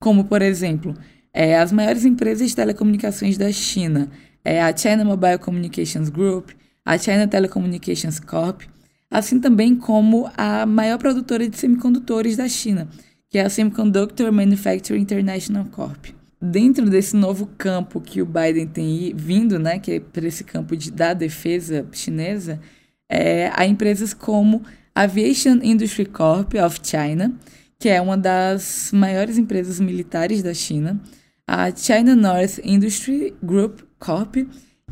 [0.00, 0.94] como, por exemplo,
[1.32, 4.10] é, as maiores empresas de telecomunicações da China,
[4.44, 6.50] é, a China Mobile Communications Group,
[6.84, 8.62] a China Telecommunications Corp,
[9.10, 12.88] assim também como a maior produtora de semicondutores da China,
[13.30, 16.06] que é a Semiconductor Manufacturing International Corp.
[16.40, 20.76] Dentro desse novo campo que o Biden tem vindo, né, que é para esse campo
[20.76, 22.60] de, da defesa chinesa,
[23.08, 24.62] é, a empresas como
[24.94, 27.34] Aviation Industry Corp of China,
[27.78, 31.00] que é uma das maiores empresas militares da China,
[31.46, 34.36] a China North Industry Group Corp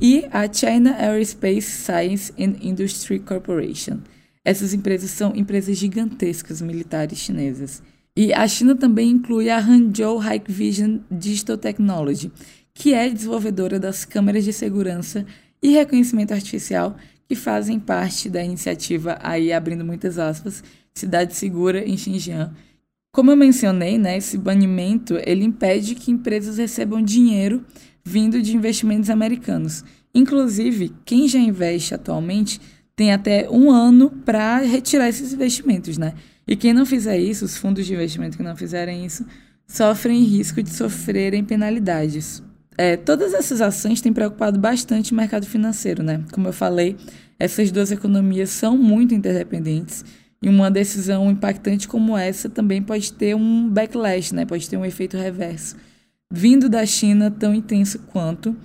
[0.01, 3.99] e a China Aerospace Science and Industry Corporation.
[4.43, 7.83] Essas empresas são empresas gigantescas militares chinesas.
[8.17, 12.33] E a China também inclui a Hangzhou Hikvision Digital Technology,
[12.73, 15.27] que é desenvolvedora das câmeras de segurança
[15.63, 16.97] e reconhecimento artificial
[17.29, 22.51] que fazem parte da iniciativa, aí abrindo muitas aspas, Cidade Segura em Xinjiang.
[23.13, 27.63] Como eu mencionei, né, esse banimento ele impede que empresas recebam dinheiro
[28.05, 29.85] vindo de investimentos americanos.
[30.15, 32.61] Inclusive, quem já investe atualmente
[32.95, 36.15] tem até um ano para retirar esses investimentos, né?
[36.47, 39.25] E quem não fizer isso, os fundos de investimento que não fizerem isso,
[39.67, 42.43] sofrem risco de sofrerem penalidades.
[42.77, 46.23] É, todas essas ações têm preocupado bastante o mercado financeiro, né?
[46.33, 46.97] Como eu falei,
[47.39, 50.05] essas duas economias são muito interdependentes
[50.43, 54.45] e uma decisão impactante como essa também pode ter um backlash, né?
[54.45, 55.77] Pode ter um efeito reverso.
[56.35, 58.57] Vindo da China tão intenso quanto,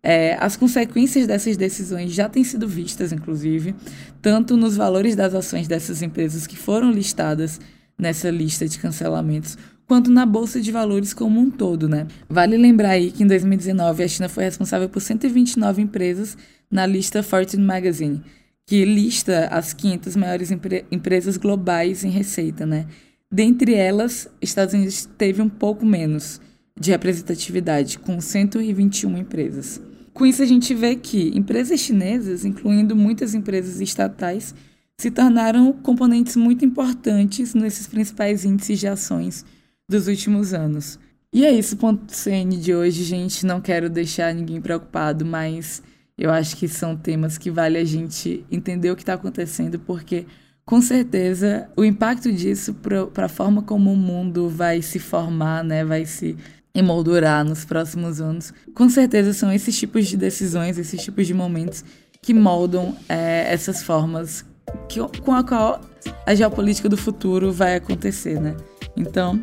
[0.00, 3.74] é, as consequências dessas decisões já têm sido vistas, inclusive,
[4.22, 7.60] tanto nos valores das ações dessas empresas que foram listadas
[7.98, 9.58] nessa lista de cancelamentos,
[9.88, 12.06] quanto na bolsa de valores como um todo, né?
[12.28, 16.38] Vale lembrar aí que em 2019 a China foi responsável por 129 empresas
[16.70, 18.22] na lista Fortune Magazine,
[18.64, 22.86] que lista as 500 maiores empre empresas globais em receita, né?
[23.28, 26.40] Dentre elas, Estados Unidos teve um pouco menos
[26.78, 29.80] de representatividade, com 121 empresas.
[30.12, 34.54] Com isso, a gente vê que empresas chinesas, incluindo muitas empresas estatais,
[34.98, 39.44] se tornaram componentes muito importantes nesses principais índices de ações
[39.88, 40.98] dos últimos anos.
[41.32, 43.44] E é isso, ponto CN de hoje, gente.
[43.44, 45.82] Não quero deixar ninguém preocupado, mas
[46.16, 50.24] eu acho que são temas que vale a gente entender o que está acontecendo, porque
[50.64, 52.74] com certeza o impacto disso
[53.12, 56.36] para a forma como o mundo vai se formar, né, vai se
[56.76, 61.82] emoldurar nos próximos anos, com certeza são esses tipos de decisões, esses tipos de momentos
[62.20, 64.44] que moldam é, essas formas
[64.88, 65.80] que, com a qual
[66.26, 68.56] a geopolítica do futuro vai acontecer, né?
[68.96, 69.42] Então,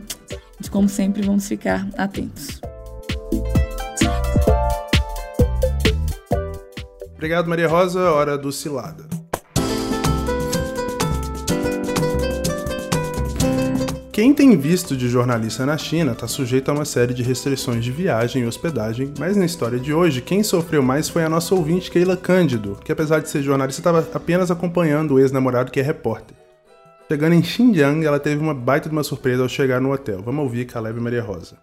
[0.69, 2.61] como sempre, vamos ficar atentos.
[7.15, 8.11] Obrigado, Maria Rosa.
[8.11, 9.12] Hora do Cilada.
[14.13, 17.91] Quem tem visto de jornalista na China está sujeito a uma série de restrições de
[17.91, 21.89] viagem e hospedagem, mas na história de hoje, quem sofreu mais foi a nossa ouvinte
[21.89, 26.37] Keila Cândido, que apesar de ser jornalista estava apenas acompanhando o ex-namorado que é repórter.
[27.11, 30.21] Chegando em Xinjiang, ela teve uma baita de uma surpresa ao chegar no hotel.
[30.21, 31.57] Vamos ouvir Caleb Maria Rosa.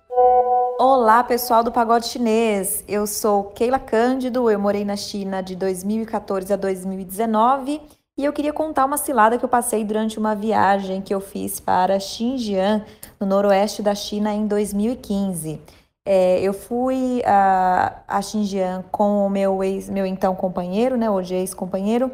[0.76, 2.82] Olá, pessoal do Pagode Chinês.
[2.88, 7.80] Eu sou Keila Cândido, eu morei na China de 2014 a 2019
[8.21, 11.59] e eu queria contar uma cilada que eu passei durante uma viagem que eu fiz
[11.59, 12.85] para Xinjiang,
[13.18, 15.59] no noroeste da China, em 2015.
[16.05, 21.35] É, eu fui a, a Xinjiang com o meu ex, meu então companheiro, né, hoje
[21.35, 22.12] ex-companheiro,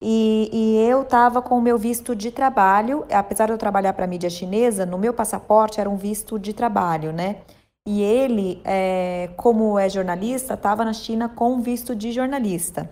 [0.00, 4.04] e, e eu estava com o meu visto de trabalho, apesar de eu trabalhar para
[4.04, 7.38] a mídia chinesa, no meu passaporte era um visto de trabalho, né?
[7.84, 12.88] E ele, é, como é jornalista, estava na China com visto de jornalista.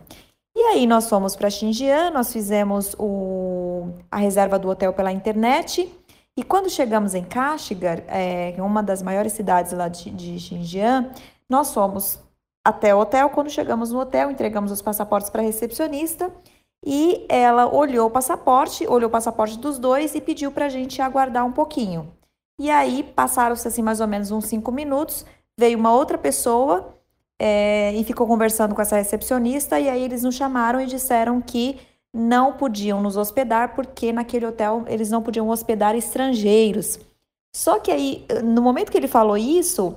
[0.56, 5.92] E aí nós fomos para Xinjiang, nós fizemos o, a reserva do hotel pela internet.
[6.34, 11.10] E quando chegamos em Kashigar, é, uma das maiores cidades lá de, de Xinjiang,
[11.46, 12.18] nós fomos
[12.64, 13.28] até o hotel.
[13.28, 16.32] Quando chegamos no hotel, entregamos os passaportes para a recepcionista
[16.82, 21.02] e ela olhou o passaporte, olhou o passaporte dos dois e pediu para a gente
[21.02, 22.10] aguardar um pouquinho.
[22.58, 25.26] E aí passaram-se assim mais ou menos uns cinco minutos,
[25.60, 26.95] veio uma outra pessoa
[27.38, 31.78] é, e ficou conversando com essa recepcionista e aí eles nos chamaram e disseram que
[32.14, 36.98] não podiam nos hospedar porque naquele hotel eles não podiam hospedar estrangeiros.
[37.54, 39.94] Só que aí, no momento que ele falou isso,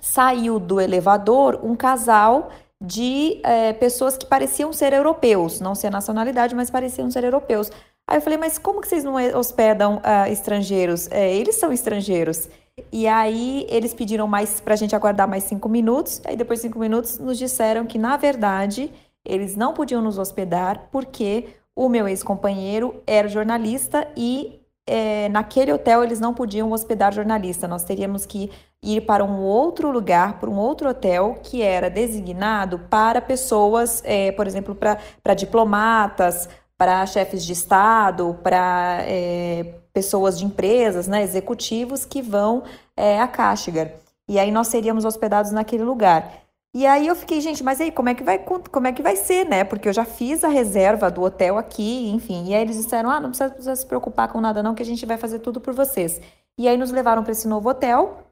[0.00, 2.50] saiu do elevador um casal
[2.82, 7.70] de é, pessoas que pareciam ser europeus, não ser nacionalidade, mas pareciam ser europeus.
[8.06, 11.08] Aí eu falei, mas como que vocês não hospedam uh, estrangeiros?
[11.10, 12.48] É, eles são estrangeiros.
[12.90, 16.22] E aí eles pediram mais para a gente aguardar mais cinco minutos.
[16.24, 18.90] Aí depois de cinco minutos nos disseram que na verdade
[19.24, 26.02] eles não podiam nos hospedar porque o meu ex-companheiro era jornalista e é, naquele hotel
[26.02, 27.68] eles não podiam hospedar jornalista.
[27.68, 28.50] Nós teríamos que
[28.82, 34.32] ir para um outro lugar, para um outro hotel que era designado para pessoas, é,
[34.32, 36.48] por exemplo, para diplomatas,
[36.82, 42.64] para chefes de Estado, para é, pessoas de empresas, né, executivos que vão
[42.96, 43.92] é, a Kashigar.
[44.28, 46.42] E aí nós seríamos hospedados naquele lugar.
[46.74, 49.14] E aí eu fiquei, gente, mas aí como é que vai como é que vai
[49.14, 49.62] ser, né?
[49.62, 52.46] Porque eu já fiz a reserva do hotel aqui, enfim.
[52.48, 54.86] E aí eles disseram: "Ah, não precisa, precisa se preocupar com nada não, que a
[54.86, 56.20] gente vai fazer tudo por vocês".
[56.58, 58.24] E aí nos levaram para esse novo hotel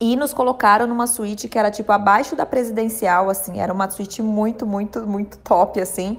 [0.00, 4.22] e nos colocaram numa suíte que era tipo abaixo da presidencial, assim, era uma suíte
[4.22, 6.18] muito, muito, muito top assim.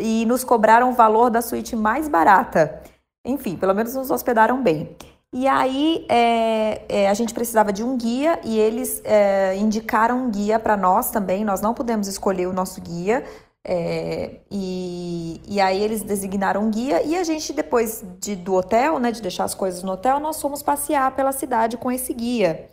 [0.00, 2.82] E nos cobraram o valor da suíte mais barata.
[3.24, 4.96] Enfim, pelo menos nos hospedaram bem.
[5.32, 10.30] E aí é, é, a gente precisava de um guia e eles é, indicaram um
[10.30, 11.44] guia para nós também.
[11.44, 13.24] Nós não pudemos escolher o nosso guia.
[13.68, 19.00] É, e, e aí eles designaram um guia e a gente depois de, do hotel,
[19.00, 22.68] né, de deixar as coisas no hotel, nós fomos passear pela cidade com esse guia.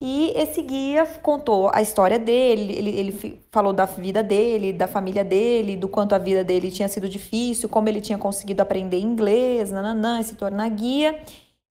[0.00, 5.24] E esse guia contou a história dele, ele, ele falou da vida dele, da família
[5.24, 9.70] dele, do quanto a vida dele tinha sido difícil, como ele tinha conseguido aprender inglês,
[9.70, 11.18] nananã, e se tornar guia.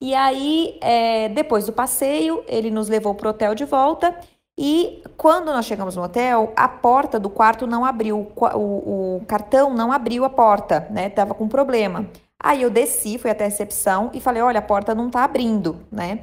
[0.02, 4.16] E aí, é, depois do passeio, ele nos levou para o hotel de volta.
[4.58, 9.74] E quando nós chegamos no hotel, a porta do quarto não abriu, o, o cartão
[9.74, 11.10] não abriu a porta, né?
[11.10, 12.10] Tava com problema.
[12.42, 15.80] Aí eu desci, fui até a recepção e falei: olha, a porta não tá abrindo,
[15.92, 16.22] né?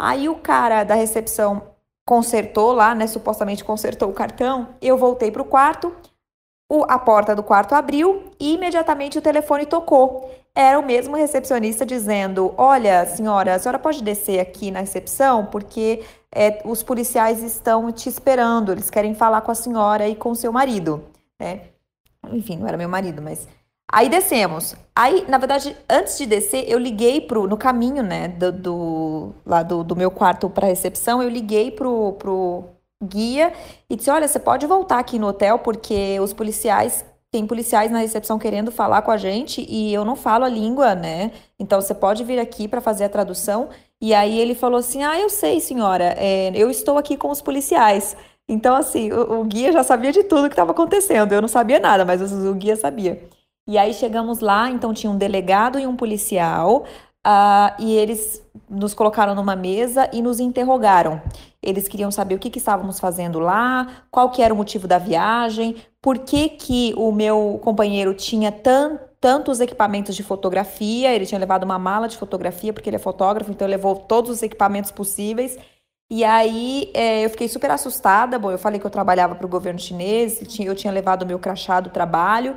[0.00, 1.60] Aí o cara da recepção
[2.06, 3.08] consertou lá, né?
[3.08, 4.68] Supostamente consertou o cartão.
[4.80, 5.92] Eu voltei para o quarto,
[6.86, 10.30] a porta do quarto abriu e imediatamente o telefone tocou.
[10.54, 16.04] Era o mesmo recepcionista dizendo: Olha, senhora, a senhora pode descer aqui na recepção porque
[16.32, 20.52] é, os policiais estão te esperando, eles querem falar com a senhora e com seu
[20.52, 21.04] marido.
[21.40, 21.62] Né?
[22.30, 23.48] Enfim, não era meu marido, mas.
[23.90, 24.76] Aí descemos.
[24.94, 27.46] Aí, na verdade, antes de descer, eu liguei pro.
[27.46, 32.12] No caminho, né, do, do lá do, do meu quarto para recepção, eu liguei pro,
[32.14, 32.64] pro
[33.02, 33.52] guia
[33.88, 37.04] e disse: Olha, você pode voltar aqui no hotel porque os policiais.
[37.30, 40.94] Tem policiais na recepção querendo falar com a gente e eu não falo a língua,
[40.94, 41.30] né?
[41.58, 43.68] Então você pode vir aqui para fazer a tradução.
[44.00, 47.42] E aí ele falou assim: Ah, eu sei, senhora, é, eu estou aqui com os
[47.42, 48.16] policiais.
[48.48, 51.32] Então, assim, o, o guia já sabia de tudo que estava acontecendo.
[51.32, 53.28] Eu não sabia nada, mas o guia sabia.
[53.68, 56.86] E aí chegamos lá, então tinha um delegado e um policial.
[57.26, 61.20] Uh, e eles nos colocaram numa mesa e nos interrogaram.
[61.62, 64.96] Eles queriam saber o que, que, estávamos fazendo lá, qual que era o motivo da
[64.96, 71.38] viagem, por que, que o meu companheiro tinha tan, tantos equipamentos de fotografia, ele tinha
[71.38, 74.90] levado uma mala de fotografia, porque ele é fotógrafo, então ele levou todos os equipamentos
[74.90, 75.58] possíveis.
[76.10, 78.38] E aí é, eu fiquei super assustada.
[78.38, 81.38] Bom, eu falei que eu trabalhava para o governo chinês, eu tinha levado o meu
[81.38, 82.56] crachá do trabalho.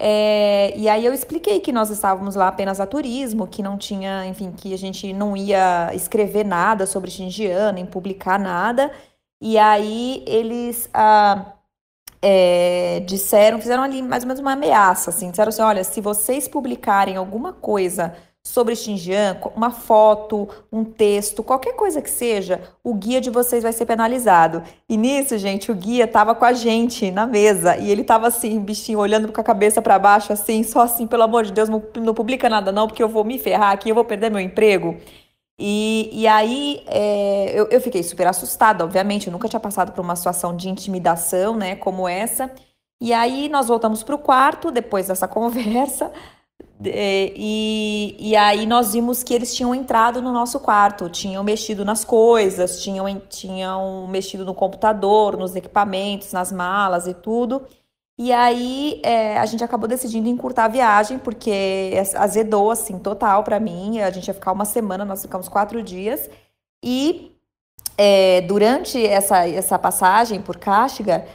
[0.00, 4.26] É, e aí eu expliquei que nós estávamos lá apenas a turismo, que não tinha,
[4.26, 8.90] enfim, que a gente não ia escrever nada sobre Xinjiang, nem publicar nada.
[9.40, 11.54] E aí eles ah,
[12.22, 16.48] é, disseram, fizeram ali mais ou menos uma ameaça, assim, disseram assim, olha, se vocês
[16.48, 18.14] publicarem alguma coisa
[18.46, 23.72] sobre Xinjiang, uma foto, um texto, qualquer coisa que seja, o guia de vocês vai
[23.72, 24.62] ser penalizado.
[24.88, 28.60] E nisso, gente, o guia tava com a gente na mesa e ele tava assim,
[28.60, 31.82] bichinho, olhando com a cabeça para baixo, assim, só assim, pelo amor de Deus, não,
[31.96, 34.96] não, publica nada não, porque eu vou me ferrar aqui, eu vou perder meu emprego.
[35.58, 40.02] E, e aí é, eu, eu fiquei super assustada, obviamente, eu nunca tinha passado por
[40.02, 42.50] uma situação de intimidação, né, como essa.
[43.00, 46.12] E aí nós voltamos para o quarto, depois dessa conversa,
[46.86, 52.04] e, e aí nós vimos que eles tinham entrado no nosso quarto, tinham mexido nas
[52.04, 57.62] coisas, tinham, tinham mexido no computador, nos equipamentos, nas malas e tudo.
[58.16, 63.58] E aí é, a gente acabou decidindo encurtar a viagem, porque azedou assim total para
[63.58, 64.00] mim.
[64.00, 66.28] A gente ia ficar uma semana, nós ficamos quatro dias.
[66.84, 67.32] E
[67.96, 71.26] é, durante essa, essa passagem por Kashigar,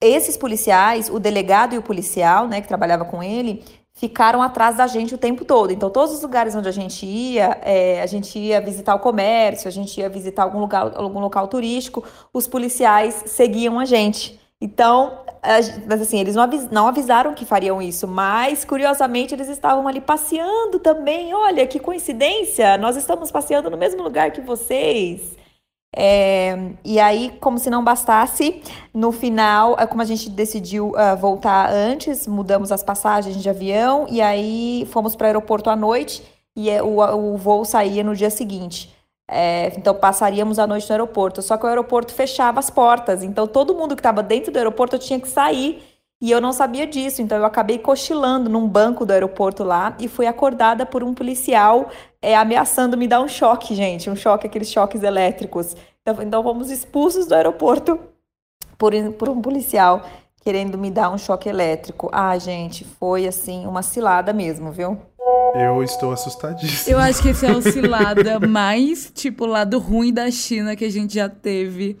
[0.00, 3.64] esses policiais, o delegado e o policial, né, que trabalhava com ele,
[4.02, 5.72] ficaram atrás da gente o tempo todo.
[5.72, 9.68] Então, todos os lugares onde a gente ia, é, a gente ia visitar o comércio,
[9.68, 12.02] a gente ia visitar algum lugar, algum local turístico,
[12.34, 14.40] os policiais seguiam a gente.
[14.60, 15.18] Então,
[15.86, 20.00] mas assim, eles não, avis, não avisaram que fariam isso, mas curiosamente eles estavam ali
[20.00, 21.32] passeando também.
[21.32, 22.76] Olha, que coincidência!
[22.78, 25.36] Nós estamos passeando no mesmo lugar que vocês.
[25.94, 28.62] É, e aí, como se não bastasse,
[28.94, 34.06] no final, é como a gente decidiu uh, voltar antes, mudamos as passagens de avião
[34.08, 36.22] e aí fomos para o aeroporto à noite
[36.56, 38.94] e é, o, o voo saía no dia seguinte.
[39.30, 41.42] É, então passaríamos a noite no aeroporto.
[41.42, 44.98] Só que o aeroporto fechava as portas, então todo mundo que estava dentro do aeroporto
[44.98, 45.91] tinha que sair
[46.22, 50.06] e eu não sabia disso, então eu acabei cochilando num banco do aeroporto lá e
[50.06, 51.90] fui acordada por um policial
[52.22, 55.74] é, ameaçando me dar um choque, gente, um choque, aqueles choques elétricos.
[56.00, 57.98] Então, então fomos expulsos do aeroporto
[58.78, 60.06] por, por um policial
[60.44, 62.08] querendo me dar um choque elétrico.
[62.12, 64.96] Ah, gente, foi assim uma cilada mesmo, viu?
[65.56, 66.94] Eu estou assustadíssimo.
[66.94, 70.90] Eu acho que esse é o cilada mais, tipo, lado ruim da China que a
[70.90, 71.96] gente já teve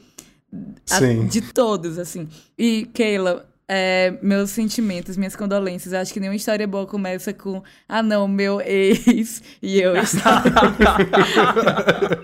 [0.88, 1.26] a- Sim.
[1.26, 2.28] de todos, assim.
[2.56, 5.94] E, Keila, é, meus sentimentos, minhas condolências.
[5.94, 10.42] Eu acho que nenhuma história boa começa com ah, não, meu ex e eu estava.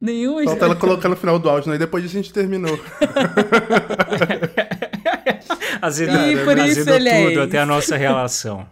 [0.00, 0.72] nenhuma Falta história.
[0.72, 1.76] ela colocar no final do áudio, né?
[1.76, 2.80] E depois disso a gente terminou.
[5.82, 7.48] Azedou, E por isso ele é tudo ex.
[7.48, 8.66] até a nossa relação.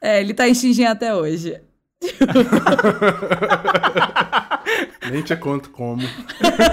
[0.00, 1.60] É, ele tá em Xinjiang até hoje.
[5.10, 6.02] Nem te conto como.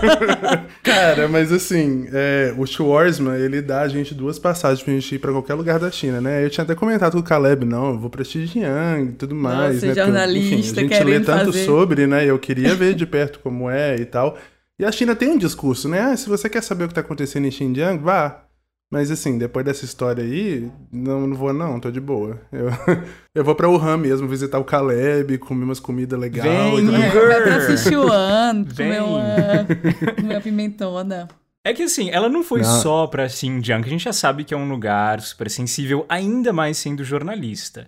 [0.82, 5.19] Cara, mas assim, é, o Schwarzman, ele dá a gente duas passagens pra gente ir
[5.19, 6.43] pra qualquer lugar da China, né?
[6.43, 9.76] Eu tinha até comentado com o Caleb, não, eu vou pra Xinjiang e tudo mais,
[9.76, 9.93] Nossa, né?
[9.93, 11.65] Porque, jornalista enfim, a gente lê tanto fazer.
[11.65, 12.26] sobre, né?
[12.26, 14.36] E eu queria ver de perto como é e tal.
[14.80, 16.01] E a China tem um discurso, né?
[16.01, 18.45] Ah, se você quer saber o que tá acontecendo em Xinjiang, vá.
[18.94, 22.39] Mas assim, depois dessa história aí, não, não vou não, tô de boa.
[22.52, 22.68] Eu,
[23.34, 26.48] eu vou pra Wuhan mesmo, visitar o Caleb, comer umas comidas legais.
[26.48, 27.06] Vem, e É, mais.
[27.16, 27.28] Igor.
[27.28, 28.88] vai pra Sichuan, Vem.
[28.88, 31.28] comer uma, comer uma pimentona.
[31.66, 32.82] É que assim, ela não foi Não.
[32.82, 36.54] só pra Xinjiang, que a gente já sabe que é um lugar super sensível, ainda
[36.54, 37.88] mais sendo jornalista.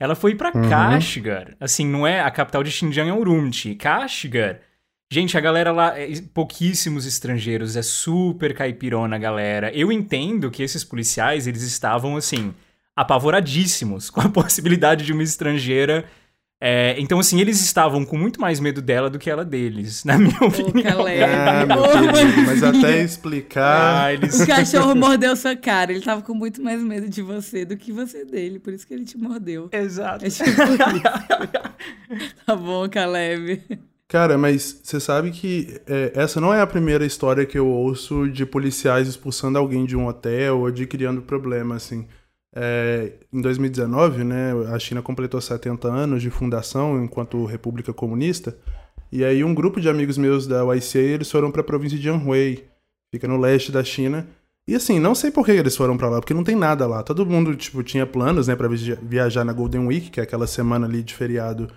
[0.00, 0.70] Ela foi pra Uhum.
[0.70, 1.54] Kashgar.
[1.60, 3.74] Assim, não é a capital de Xinjiang, é Urumqi.
[3.74, 4.60] Kashgar.
[5.10, 9.72] Gente, a galera lá, é, pouquíssimos estrangeiros, é super caipirona a galera.
[9.72, 12.52] Eu entendo que esses policiais, eles estavam, assim,
[12.94, 16.04] apavoradíssimos com a possibilidade de uma estrangeira.
[16.60, 20.18] É, então, assim, eles estavam com muito mais medo dela do que ela deles, na
[20.18, 20.82] minha Ô, opinião.
[20.82, 21.22] Caleb.
[21.22, 21.66] Ah,
[22.00, 24.06] meu querido, mas até explicar.
[24.06, 24.40] Ah, eles...
[24.40, 25.92] O cachorro mordeu sua cara.
[25.92, 28.58] Ele tava com muito mais medo de você do que você dele.
[28.58, 29.68] Por isso que ele te mordeu.
[29.70, 30.24] Exato.
[30.24, 30.50] É tipo.
[32.44, 33.62] Tá bom, Caleb.
[34.08, 38.28] Cara, mas você sabe que é, essa não é a primeira história que eu ouço
[38.28, 42.06] de policiais expulsando alguém de um hotel ou de criando problema, assim.
[42.54, 48.56] É, em 2019, né, a China completou 70 anos de fundação enquanto República Comunista,
[49.10, 52.08] e aí um grupo de amigos meus da YCA, eles foram para a província de
[52.08, 52.64] Anhui,
[53.12, 54.26] fica no leste da China,
[54.68, 57.02] e assim, não sei por que eles foram para lá, porque não tem nada lá.
[57.02, 58.68] Todo mundo, tipo, tinha planos, né, para
[59.02, 61.68] viajar na Golden Week, que é aquela semana ali de feriado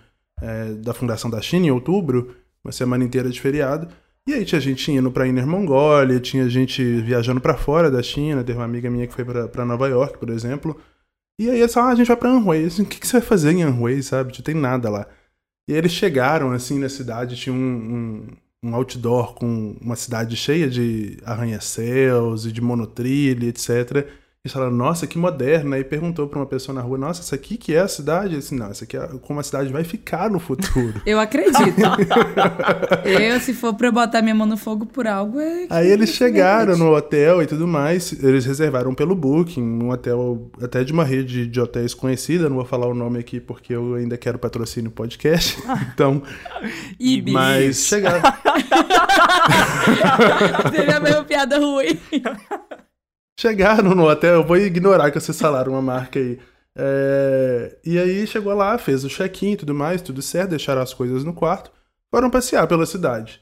[0.41, 3.87] é, da fundação da China, em outubro, uma semana inteira de feriado.
[4.27, 8.43] E aí tinha gente indo pra Inner Mongólia, tinha gente viajando pra fora da China,
[8.43, 10.79] teve uma amiga minha que foi pra Nova York, por exemplo.
[11.39, 12.65] E aí falaram, ah, a gente vai pra Anhui.
[12.65, 14.33] Assim, o que, que você vai fazer em Anhui, sabe?
[14.33, 15.07] Não tem nada lá.
[15.67, 18.27] E aí eles chegaram, assim, na cidade, tinha um, um,
[18.69, 24.05] um outdoor com uma cidade cheia de arranha-céus e de monotrilho, etc.
[24.49, 25.75] Eles falaram, nossa, que moderna.
[25.75, 28.33] Aí perguntou pra uma pessoa na rua, nossa, essa aqui que é a cidade?
[28.33, 30.99] Eu disse, não, essa aqui é como a cidade vai ficar no futuro.
[31.05, 31.59] Eu acredito.
[33.05, 35.67] eu, se for pra eu botar minha mão no fogo por algo, é.
[35.67, 39.61] que Aí eles isso chegaram é no hotel e tudo mais, eles reservaram pelo Booking,
[39.61, 43.39] um hotel até de uma rede de hotéis conhecida, não vou falar o nome aqui
[43.39, 45.59] porque eu ainda quero patrocínio podcast.
[45.93, 46.21] Então,
[46.99, 47.33] Ibis.
[47.33, 48.21] mas chegaram.
[50.71, 51.99] Seria a mesma piada ruim.
[53.39, 56.37] Chegaram no hotel, eu vou ignorar que vocês falaram uma marca aí.
[56.77, 60.93] É, E aí chegou lá, fez o check-in e tudo mais, tudo certo, deixaram as
[60.93, 61.71] coisas no quarto,
[62.11, 63.39] foram passear pela cidade.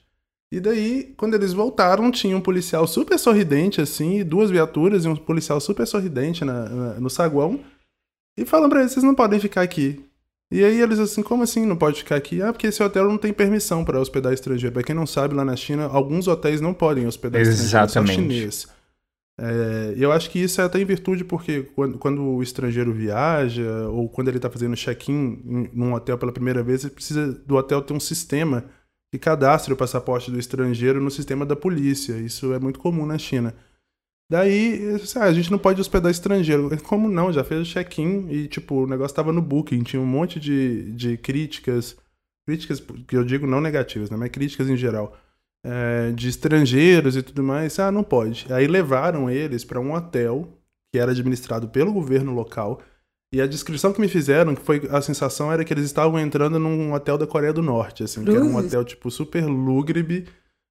[0.52, 5.08] E daí, quando eles voltaram, tinha um policial super sorridente, assim, e duas viaturas e
[5.08, 7.60] um policial super sorridente na- na- no saguão.
[8.38, 10.06] E falam pra eles, vocês não podem ficar aqui.
[10.52, 12.40] E aí eles assim, como assim não pode ficar aqui?
[12.40, 14.74] Ah, porque esse hotel não tem permissão para hospedar estrangeiro.
[14.74, 18.14] Pra quem não sabe, lá na China, alguns hotéis não podem hospedar estrangeiro, só Exatamente.
[18.14, 18.77] chinês.
[19.40, 23.88] É, eu acho que isso é até em virtude porque quando, quando o estrangeiro viaja
[23.90, 27.82] ou quando ele está fazendo check-in num hotel pela primeira vez, ele precisa do hotel
[27.82, 28.66] ter um sistema
[29.12, 32.14] que cadastre o passaporte do estrangeiro no sistema da polícia.
[32.18, 33.54] Isso é muito comum na China.
[34.30, 36.70] Daí, disse, ah, a gente não pode hospedar estrangeiro.
[36.84, 37.32] Como não?
[37.32, 39.84] Já fez o check-in e, tipo, o negócio tava no booking.
[39.84, 41.96] Tinha um monte de, de críticas.
[42.46, 44.18] Críticas que eu digo não negativas, né?
[44.18, 45.18] Mas críticas em geral.
[45.68, 47.78] É, de estrangeiros e tudo mais.
[47.78, 48.48] Ah, não pode.
[48.50, 50.48] Aí levaram eles para um hotel
[50.94, 52.82] que era administrado pelo governo local.
[53.34, 56.58] E a descrição que me fizeram, que foi a sensação era que eles estavam entrando
[56.58, 60.26] num hotel da Coreia do Norte, assim, que era um hotel tipo super lúgubre,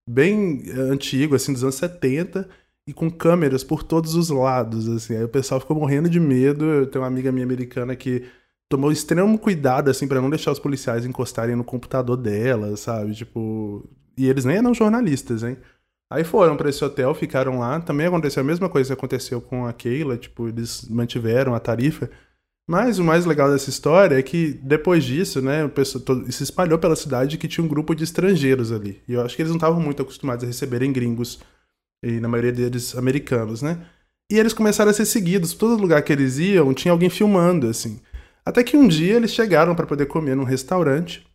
[0.09, 2.49] bem eh, antigo, assim, dos anos 70,
[2.88, 5.16] e com câmeras por todos os lados, assim.
[5.16, 6.64] Aí o pessoal ficou morrendo de medo.
[6.64, 8.24] Eu tenho uma amiga minha americana que
[8.70, 13.14] tomou extremo cuidado, assim, para não deixar os policiais encostarem no computador dela, sabe?
[13.14, 13.86] Tipo,
[14.17, 15.57] e eles nem eram jornalistas, hein?
[16.11, 17.81] Aí foram pra esse hotel, ficaram lá.
[17.81, 22.09] Também aconteceu a mesma coisa que aconteceu com a Keila, tipo, eles mantiveram a tarifa.
[22.69, 26.79] Mas o mais legal dessa história é que depois disso, né, o pessoal se espalhou
[26.79, 29.03] pela cidade que tinha um grupo de estrangeiros ali.
[29.07, 31.41] E eu acho que eles não estavam muito acostumados a receberem gringos,
[32.03, 33.87] e na maioria deles americanos, né?
[34.31, 35.55] E eles começaram a ser seguidos.
[35.55, 38.01] Todo lugar que eles iam tinha alguém filmando, assim.
[38.45, 41.27] Até que um dia eles chegaram pra poder comer num restaurante.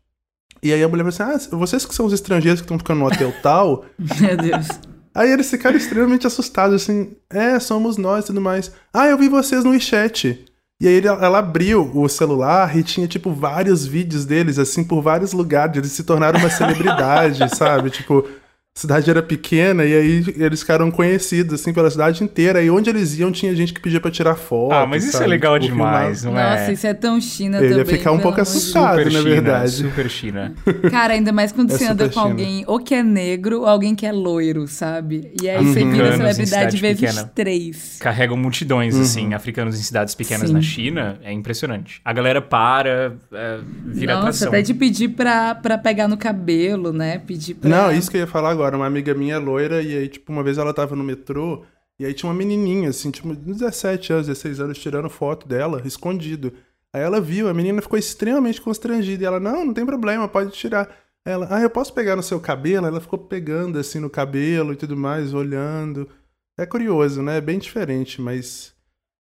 [0.64, 3.00] E aí a mulher falou assim: Ah, vocês que são os estrangeiros que estão ficando
[3.00, 3.86] no hotel tal,
[4.20, 4.68] Meu Deus.
[5.14, 8.72] Aí eles ficaram extremamente assustados, assim, é, somos nós e tudo mais.
[8.94, 10.46] Ah, eu vi vocês no WeChat.
[10.80, 15.32] E aí ela abriu o celular e tinha, tipo, vários vídeos deles, assim, por vários
[15.32, 15.78] lugares.
[15.78, 17.92] Eles se tornaram uma celebridade, sabe?
[17.92, 18.26] Tipo,
[18.74, 22.64] cidade era pequena e aí eles ficaram conhecidos, assim, pela cidade inteira.
[22.64, 24.72] E onde eles iam tinha gente que pedia pra tirar foto.
[24.74, 25.26] Ah, mas isso sabe?
[25.26, 26.44] é legal Tipo, demais, filmar.
[26.44, 26.74] não Nossa, é?
[26.74, 27.98] isso é tão China Ele ia também.
[27.98, 28.98] ficar um pouco assustado.
[29.00, 29.72] Super na China, verdade.
[29.72, 30.54] super China.
[30.90, 32.24] Cara, ainda mais quando É você anda com China.
[32.26, 35.34] alguém ou que é negro ou alguém que é loiro, sabe?
[35.42, 37.32] E aí você vira celebridade cidade vezes pequena.
[37.36, 37.98] três.
[38.00, 39.02] Carregam multidões, Uhum.
[39.02, 40.54] assim, africanos em cidades pequenas Sim.
[40.54, 41.20] na China.
[41.24, 42.00] É impressionante.
[42.06, 44.48] A galera para, é, vira Nossa, atração.
[44.48, 47.20] até de pedir pra, pra pegar no cabelo, né?
[47.28, 47.70] Pedir pra...
[47.70, 48.61] Não, isso que eu ia falar agora.
[48.70, 51.64] Uma amiga minha é loira, e aí, tipo, uma vez ela tava no metrô,
[52.00, 56.54] e aí tinha uma menininha, assim, tipo, 17 anos, 16 anos, tirando foto dela, escondido.
[56.94, 60.52] Aí ela viu, a menina ficou extremamente constrangida, e ela, não, não tem problema, pode
[60.52, 60.90] tirar.
[61.24, 62.88] Ela, ah, eu posso pegar no seu cabelo?
[62.88, 66.10] Ela ficou pegando, assim, no cabelo e tudo mais, olhando.
[66.58, 67.38] É curioso, né?
[67.38, 68.74] É bem diferente, mas...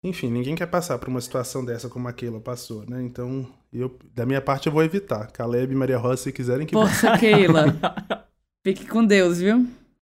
[0.03, 3.01] Enfim, ninguém quer passar por uma situação dessa como a Keila passou, né?
[3.01, 5.31] Então, eu, da minha parte, eu vou evitar.
[5.31, 7.67] Caleb e Maria Rosa, se quiserem que Força, Keila.
[8.64, 9.68] Fique com Deus, viu?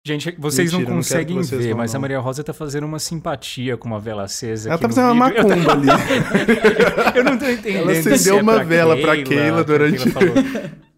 [0.06, 2.02] Gente, vocês Mentira, não conseguem vocês ver, vão, mas a não.
[2.02, 4.68] Maria Rosa tá fazendo uma simpatia com uma vela acesa.
[4.68, 5.48] Ela tá fazendo uma vídeo.
[5.48, 5.88] macumba ali.
[7.18, 7.90] Eu não tô entendendo.
[7.90, 10.34] Ela se acendeu é uma pra vela pra Keila que a durante- Keila falou.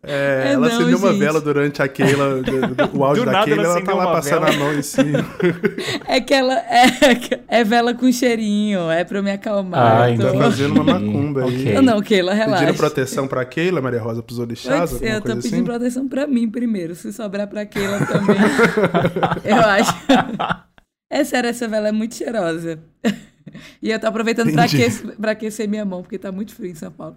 [0.01, 1.19] É, É, ela não, acendeu uma gente.
[1.19, 2.41] vela durante a Keila,
[2.95, 4.55] o áudio Do da Keila, ela ela tá lá uma passando vela.
[4.55, 5.27] a mão em cima.
[6.07, 6.85] É que ela é,
[7.61, 10.03] é vela com cheirinho, é pra me acalmar.
[10.03, 11.61] Ah, eu tô- Tá fazendo uma macumba aí.
[11.63, 11.75] Ok.
[11.75, 12.75] Não, não, Keila, Pedindo relaxa.
[12.75, 15.65] proteção pra Keila, Maria Rosa, pros orixás, ser, eu tô pedindo assim?
[15.65, 16.95] proteção pra mim primeiro.
[16.95, 18.37] Se sobrar pra Keila também.
[19.45, 19.95] eu acho.
[21.11, 22.79] É sério, essa vela é muito cheirosa.
[23.83, 26.75] E eu tô aproveitando pra aquecer, pra aquecer minha mão, porque tá muito frio em
[26.75, 27.17] São Paulo.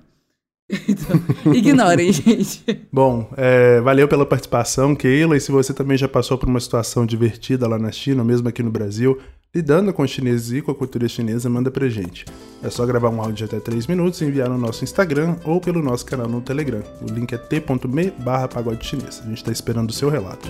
[1.53, 2.88] Ignorem, gente.
[2.91, 5.38] Bom, é, valeu pela participação, Keila.
[5.38, 8.47] E se você também já passou por uma situação divertida lá na China, ou mesmo
[8.47, 9.18] aqui no Brasil,
[9.53, 12.26] lidando com os chineses e com a cultura chinesa, manda pra gente.
[12.64, 15.59] É só gravar um áudio de até 3 minutos e enviar no nosso Instagram ou
[15.59, 16.82] pelo nosso canal no Telegram.
[17.01, 19.22] O link é t.me barra pagode chinês.
[19.26, 20.49] A gente tá esperando o seu relato.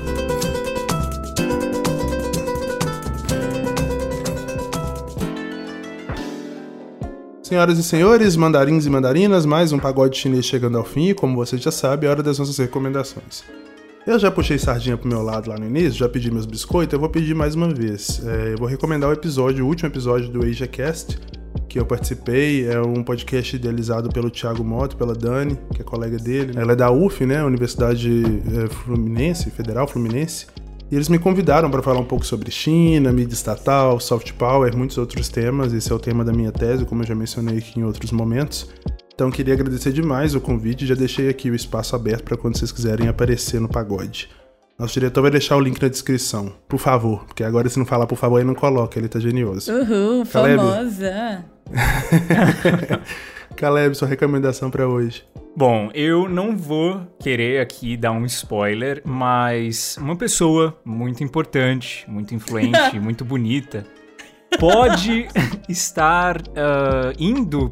[7.52, 11.36] Senhoras e senhores, mandarins e mandarinas, mais um pagode chinês chegando ao fim e, como
[11.36, 13.44] você já sabe, é hora das nossas recomendações.
[14.08, 17.00] Eu já puxei sardinha pro meu lado lá no início, já pedi meus biscoitos, eu
[17.02, 18.22] vou pedir mais uma vez.
[18.26, 21.20] É, eu vou recomendar o episódio, o último episódio do AsiaCast,
[21.68, 22.70] que eu participei.
[22.70, 26.54] É um podcast idealizado pelo Thiago Moto, pela Dani, que é colega dele.
[26.56, 27.44] Ela é da UF, né?
[27.44, 28.24] Universidade
[28.64, 30.48] é, Fluminense, Federal Fluminense.
[30.92, 34.98] E eles me convidaram para falar um pouco sobre China, mídia estatal, soft power, muitos
[34.98, 35.72] outros temas.
[35.72, 38.70] Esse é o tema da minha tese, como eu já mencionei aqui em outros momentos.
[39.16, 42.58] Então queria agradecer demais o convite e já deixei aqui o espaço aberto para quando
[42.58, 44.30] vocês quiserem aparecer no pagode.
[44.78, 48.06] Nosso diretor vai deixar o link na descrição, por favor, porque agora se não falar
[48.06, 49.72] por favor ele não coloca, ele tá genioso.
[49.72, 50.58] Uhul, Caleb.
[50.58, 51.46] famosa.
[53.56, 55.24] Caleb, sua recomendação para hoje.
[55.56, 62.34] Bom, eu não vou querer aqui dar um spoiler, mas uma pessoa muito importante, muito
[62.34, 63.86] influente, muito bonita,
[64.58, 65.28] pode
[65.68, 67.70] estar ah, indo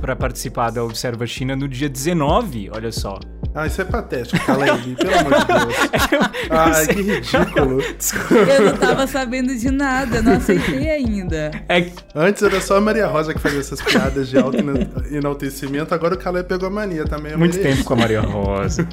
[0.00, 3.18] para participar da Observa China no dia 19, olha só.
[3.52, 5.74] Ah, isso é patético, Caleb, pelo amor de Deus.
[6.50, 7.80] Ai, que ridículo.
[8.48, 11.50] Eu não tava sabendo de nada, não aceitei ainda.
[11.68, 15.92] É, Antes era só a Maria Rosa que fazia essas piadas de alto ena- enaltecimento,
[15.92, 17.32] agora o Caleb pegou a mania também.
[17.32, 18.86] eu muito tempo com a Maria Rosa.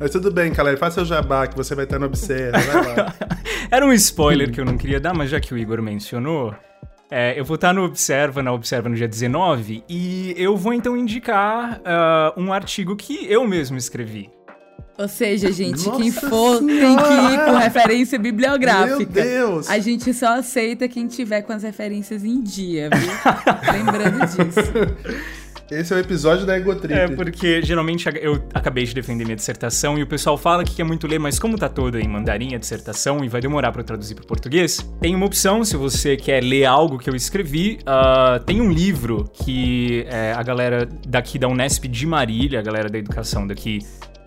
[0.00, 3.14] Mas tudo bem, Caleb, faça o jabá que você vai estar no Observa, vai lá.
[3.70, 6.54] Era um spoiler que eu não queria dar, mas já que o Igor mencionou,
[7.10, 10.96] é, eu vou estar no Observa, na Observa no dia 19, e eu vou então
[10.96, 14.30] indicar ah, um artigo que eu mesmo escrevi.
[14.98, 17.44] Ou seja, gente, Nossa quem for tem que ir Senhora!
[17.44, 18.96] com referência bibliográfica.
[18.98, 19.70] Meu Deus!
[19.70, 23.08] A gente só aceita quem tiver com as referências em dia, viu?
[23.72, 24.60] Lembrando disso.
[25.70, 26.94] Esse é o episódio da Egotrip.
[26.94, 30.84] É, porque geralmente eu acabei de defender minha dissertação e o pessoal fala que quer
[30.84, 34.14] muito ler, mas como tá toda em mandarim a dissertação e vai demorar eu traduzir
[34.14, 37.78] pro português, tem uma opção se você quer ler algo que eu escrevi.
[37.84, 42.88] ah, tem um livro que é, a galera daqui da Unesp de Marília, a galera
[42.88, 43.80] da educação daqui,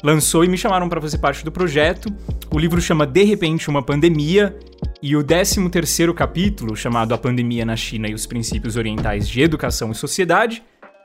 [0.04, 2.14] lançou e me chamaram pra fazer parte do projeto.
[2.54, 4.56] O livro chama De Repente Uma Pandemia.
[5.04, 9.42] E o 13 terceiro capítulo, chamado A Pandemia na China e os Princípios Orientais de
[9.42, 10.62] Educação e Sociedade,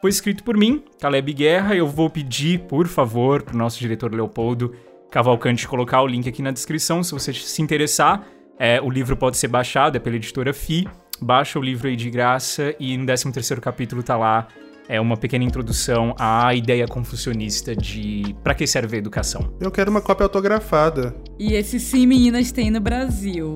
[0.07, 1.75] foi escrito por mim, Caleb Guerra.
[1.75, 4.73] Eu vou pedir, por favor, pro nosso diretor Leopoldo
[5.11, 8.25] Cavalcante colocar o link aqui na descrição, se você se interessar.
[8.57, 10.87] É, o livro pode ser baixado, é pela editora FI.
[11.21, 14.47] Baixa o livro aí de graça e no 13º capítulo tá lá
[14.89, 19.53] é uma pequena introdução à ideia confucionista de para que serve a educação.
[19.61, 21.15] Eu quero uma cópia autografada.
[21.39, 23.55] E esse sim, meninas, tem no Brasil.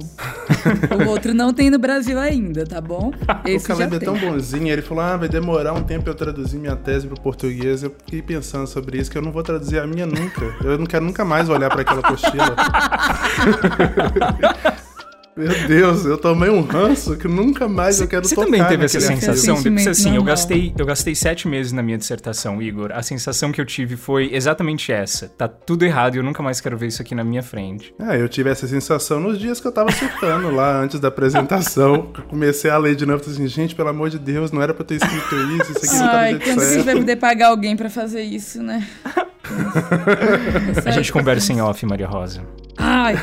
[1.04, 3.12] o outro não tem no Brasil ainda, tá bom?
[3.46, 4.28] Esse o Caleb já é tão tem.
[4.28, 7.82] bonzinho, ele falou: ah, vai demorar um tempo pra eu traduzir minha tese pro português.
[7.82, 10.54] Eu fiquei pensando sobre isso, que eu não vou traduzir a minha nunca.
[10.62, 12.56] Eu não quero nunca mais olhar pra aquela apostila.
[15.36, 18.84] Meu Deus, eu tomei um ranço que nunca mais eu quero Você tocar também teve
[18.84, 19.62] essa sensação?
[19.62, 22.90] Porque, assim, eu gastei, eu gastei sete meses na minha dissertação, Igor.
[22.92, 25.28] A sensação que eu tive foi exatamente essa.
[25.28, 27.94] Tá tudo errado e eu nunca mais quero ver isso aqui na minha frente.
[27.98, 32.10] Ah, eu tive essa sensação nos dias que eu tava surtando lá antes da apresentação.
[32.20, 34.74] Eu comecei a ler de novo, falei assim, gente, pelo amor de Deus, não era
[34.74, 36.84] pra eu ter escrito isso, isso aqui não tá Ai, quando você certo.
[36.84, 38.86] vai poder pagar alguém pra fazer isso, né?
[40.86, 42.42] A gente conversa em off, Maria Rosa.
[42.76, 43.14] Ai,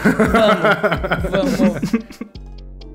[1.32, 2.17] vamos, vamos.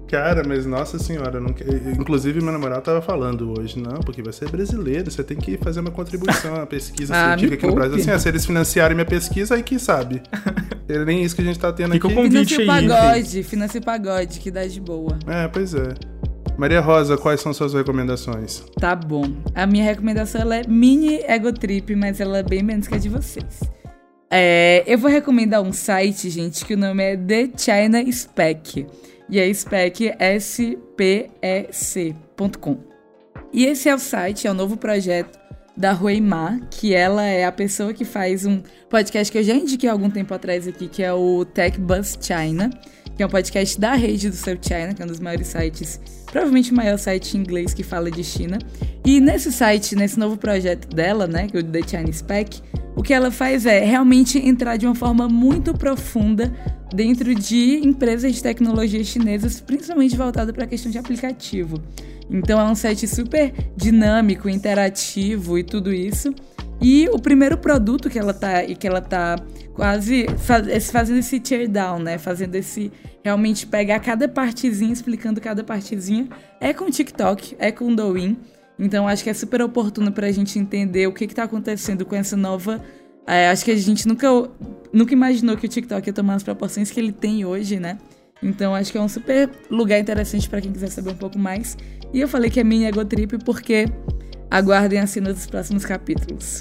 [0.08, 1.64] Cara, mas nossa senhora, que-
[1.98, 5.80] inclusive meu namorado tava falando hoje, não, porque você é brasileiro, você tem que fazer
[5.80, 7.96] uma contribuição à pesquisa Ah, científica aqui no Brasil.
[7.96, 10.22] Assim, ah, se eles financiarem minha pesquisa, aí quem sabe?
[10.88, 12.16] É nem isso que a gente tá tendo Fica o aqui.
[12.20, 12.54] convite.
[12.56, 15.18] Financia o pagode, financia o pagode, que dá de boa.
[15.26, 15.94] É, pois é.
[16.56, 18.62] Maria Rosa, quais são suas recomendações?
[18.78, 19.24] Tá bom.
[19.54, 23.08] A minha recomendação é mini ego trip, mas ela é bem menos que a de
[23.08, 23.60] vocês.
[24.30, 28.86] É, eu vou recomendar um site, gente, que o nome é The China Spec.
[29.28, 31.32] E é spec S-P-E-C.com.
[33.52, 35.41] E esse é o site, é o novo projeto
[35.76, 39.54] da Hui Ma, que ela é a pessoa que faz um podcast que eu já
[39.54, 42.70] indiquei há algum tempo atrás aqui, que é o Tech Buzz China,
[43.16, 46.00] que é um podcast da rede do Seu China, que é um dos maiores sites,
[46.26, 48.58] provavelmente o maior site em inglês que fala de China.
[49.04, 52.60] E nesse site, nesse novo projeto dela, né, que é o The China Spec,
[52.94, 56.52] o que ela faz é realmente entrar de uma forma muito profunda
[56.94, 61.82] dentro de empresas de tecnologia chinesas, principalmente voltada para a questão de aplicativo.
[62.32, 66.34] Então é um site super dinâmico, interativo e tudo isso.
[66.80, 69.36] E o primeiro produto que ela tá e que ela tá
[69.74, 72.18] quase faz- fazendo esse tear down, né?
[72.18, 72.90] Fazendo esse
[73.22, 76.28] realmente pegar cada partezinha, explicando cada partezinha,
[76.60, 78.36] é com o TikTok, é com o Douyin.
[78.78, 82.16] Então acho que é super oportuno pra gente entender o que que tá acontecendo com
[82.16, 82.82] essa nova
[83.26, 84.26] é, acho que a gente nunca,
[84.92, 87.98] nunca imaginou que o TikTok ia tomar as proporções que ele tem hoje, né?
[88.42, 91.76] Então acho que é um super lugar interessante pra quem quiser saber um pouco mais.
[92.12, 93.86] E eu falei que é mini ego trip porque
[94.50, 96.60] aguardem a cena dos próximos capítulos.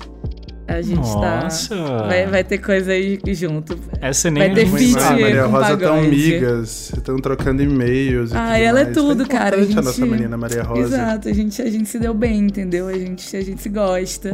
[0.68, 1.76] A gente Nossa!
[1.76, 2.04] tá.
[2.08, 3.78] Vai, vai ter coisa aí junto.
[4.00, 5.24] Essa nem Vai ter a gente feat sabe.
[5.24, 6.08] Ah, Maria com Rosa tão pagode.
[6.16, 8.96] migas, estão trocando e-mails Ah, ela é mais.
[8.96, 10.82] tudo, Foi cara, a importante A, gente- nossa menina Maria Rosa.
[10.96, 12.88] Exato, a gente, a gente se deu bem, entendeu?
[12.88, 14.32] A gente, a gente se gosta.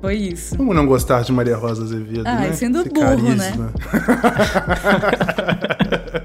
[0.00, 0.56] Foi isso.
[0.56, 2.52] Como não gostar de Maria Rosa Azevedo, Ah, né?
[2.52, 3.52] sendo Esse burro, né?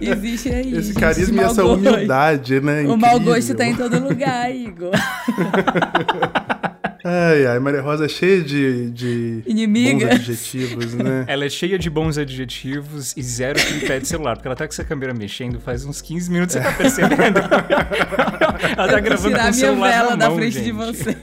[0.10, 0.74] Existe aí.
[0.76, 1.76] Esse gente, carisma e essa gosto.
[1.90, 2.82] humildade, né?
[2.84, 3.34] O mau Incrível.
[3.36, 4.92] gosto tá em todo lugar, Igor.
[7.04, 10.06] Ai, ai, Maria Rosa é cheia de, de Inimiga.
[10.06, 11.26] bons adjetivos, né?
[11.28, 14.72] Ela é cheia de bons adjetivos e zero tripé de celular, porque ela tá com
[14.72, 17.40] essa câmera mexendo faz uns 15 minutos, você tá percebendo?
[18.78, 20.66] ela tá Eu gravando tirar com o minha celular vela na da mão, frente gente.
[20.66, 21.18] de vocês.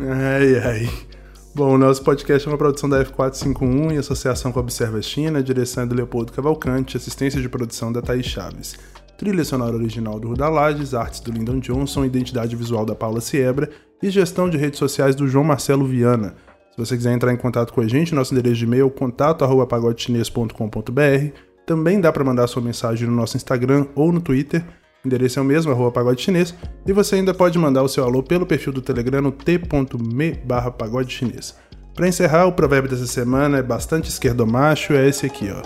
[0.00, 0.88] Ai, ai.
[1.58, 5.42] Bom, o nosso podcast é uma produção da F451 em associação com a Observa China,
[5.42, 8.76] direção do Leopoldo Cavalcante, assistência de produção da Thaís Chaves.
[9.18, 13.68] Trilha sonora original do Ruda Lages, artes do Lyndon Johnson, identidade visual da Paula Siebra
[14.00, 16.36] e gestão de redes sociais do João Marcelo Viana.
[16.70, 21.32] Se você quiser entrar em contato com a gente, nosso endereço de e-mail é contato@pagodechinês.com.br.
[21.66, 24.64] Também dá para mandar sua mensagem no nosso Instagram ou no Twitter.
[25.04, 26.54] O endereço é o mesmo, arroba pagode chinês.
[26.86, 30.70] E você ainda pode mandar o seu alô pelo perfil do Telegram no t.me barra
[30.70, 31.54] pagode chinês.
[31.94, 35.62] Para encerrar, o provérbio dessa semana é bastante esquerdomacho, é esse aqui, ó.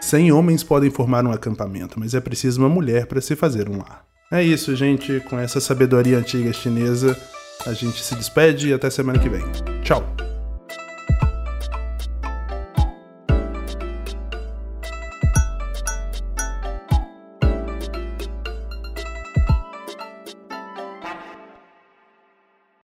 [0.00, 3.78] Cem homens podem formar um acampamento, mas é preciso uma mulher para se fazer um
[3.78, 4.04] lar.
[4.30, 5.20] É isso, gente.
[5.28, 7.16] Com essa sabedoria antiga chinesa,
[7.66, 9.44] a gente se despede e até semana que vem.
[9.82, 10.35] Tchau!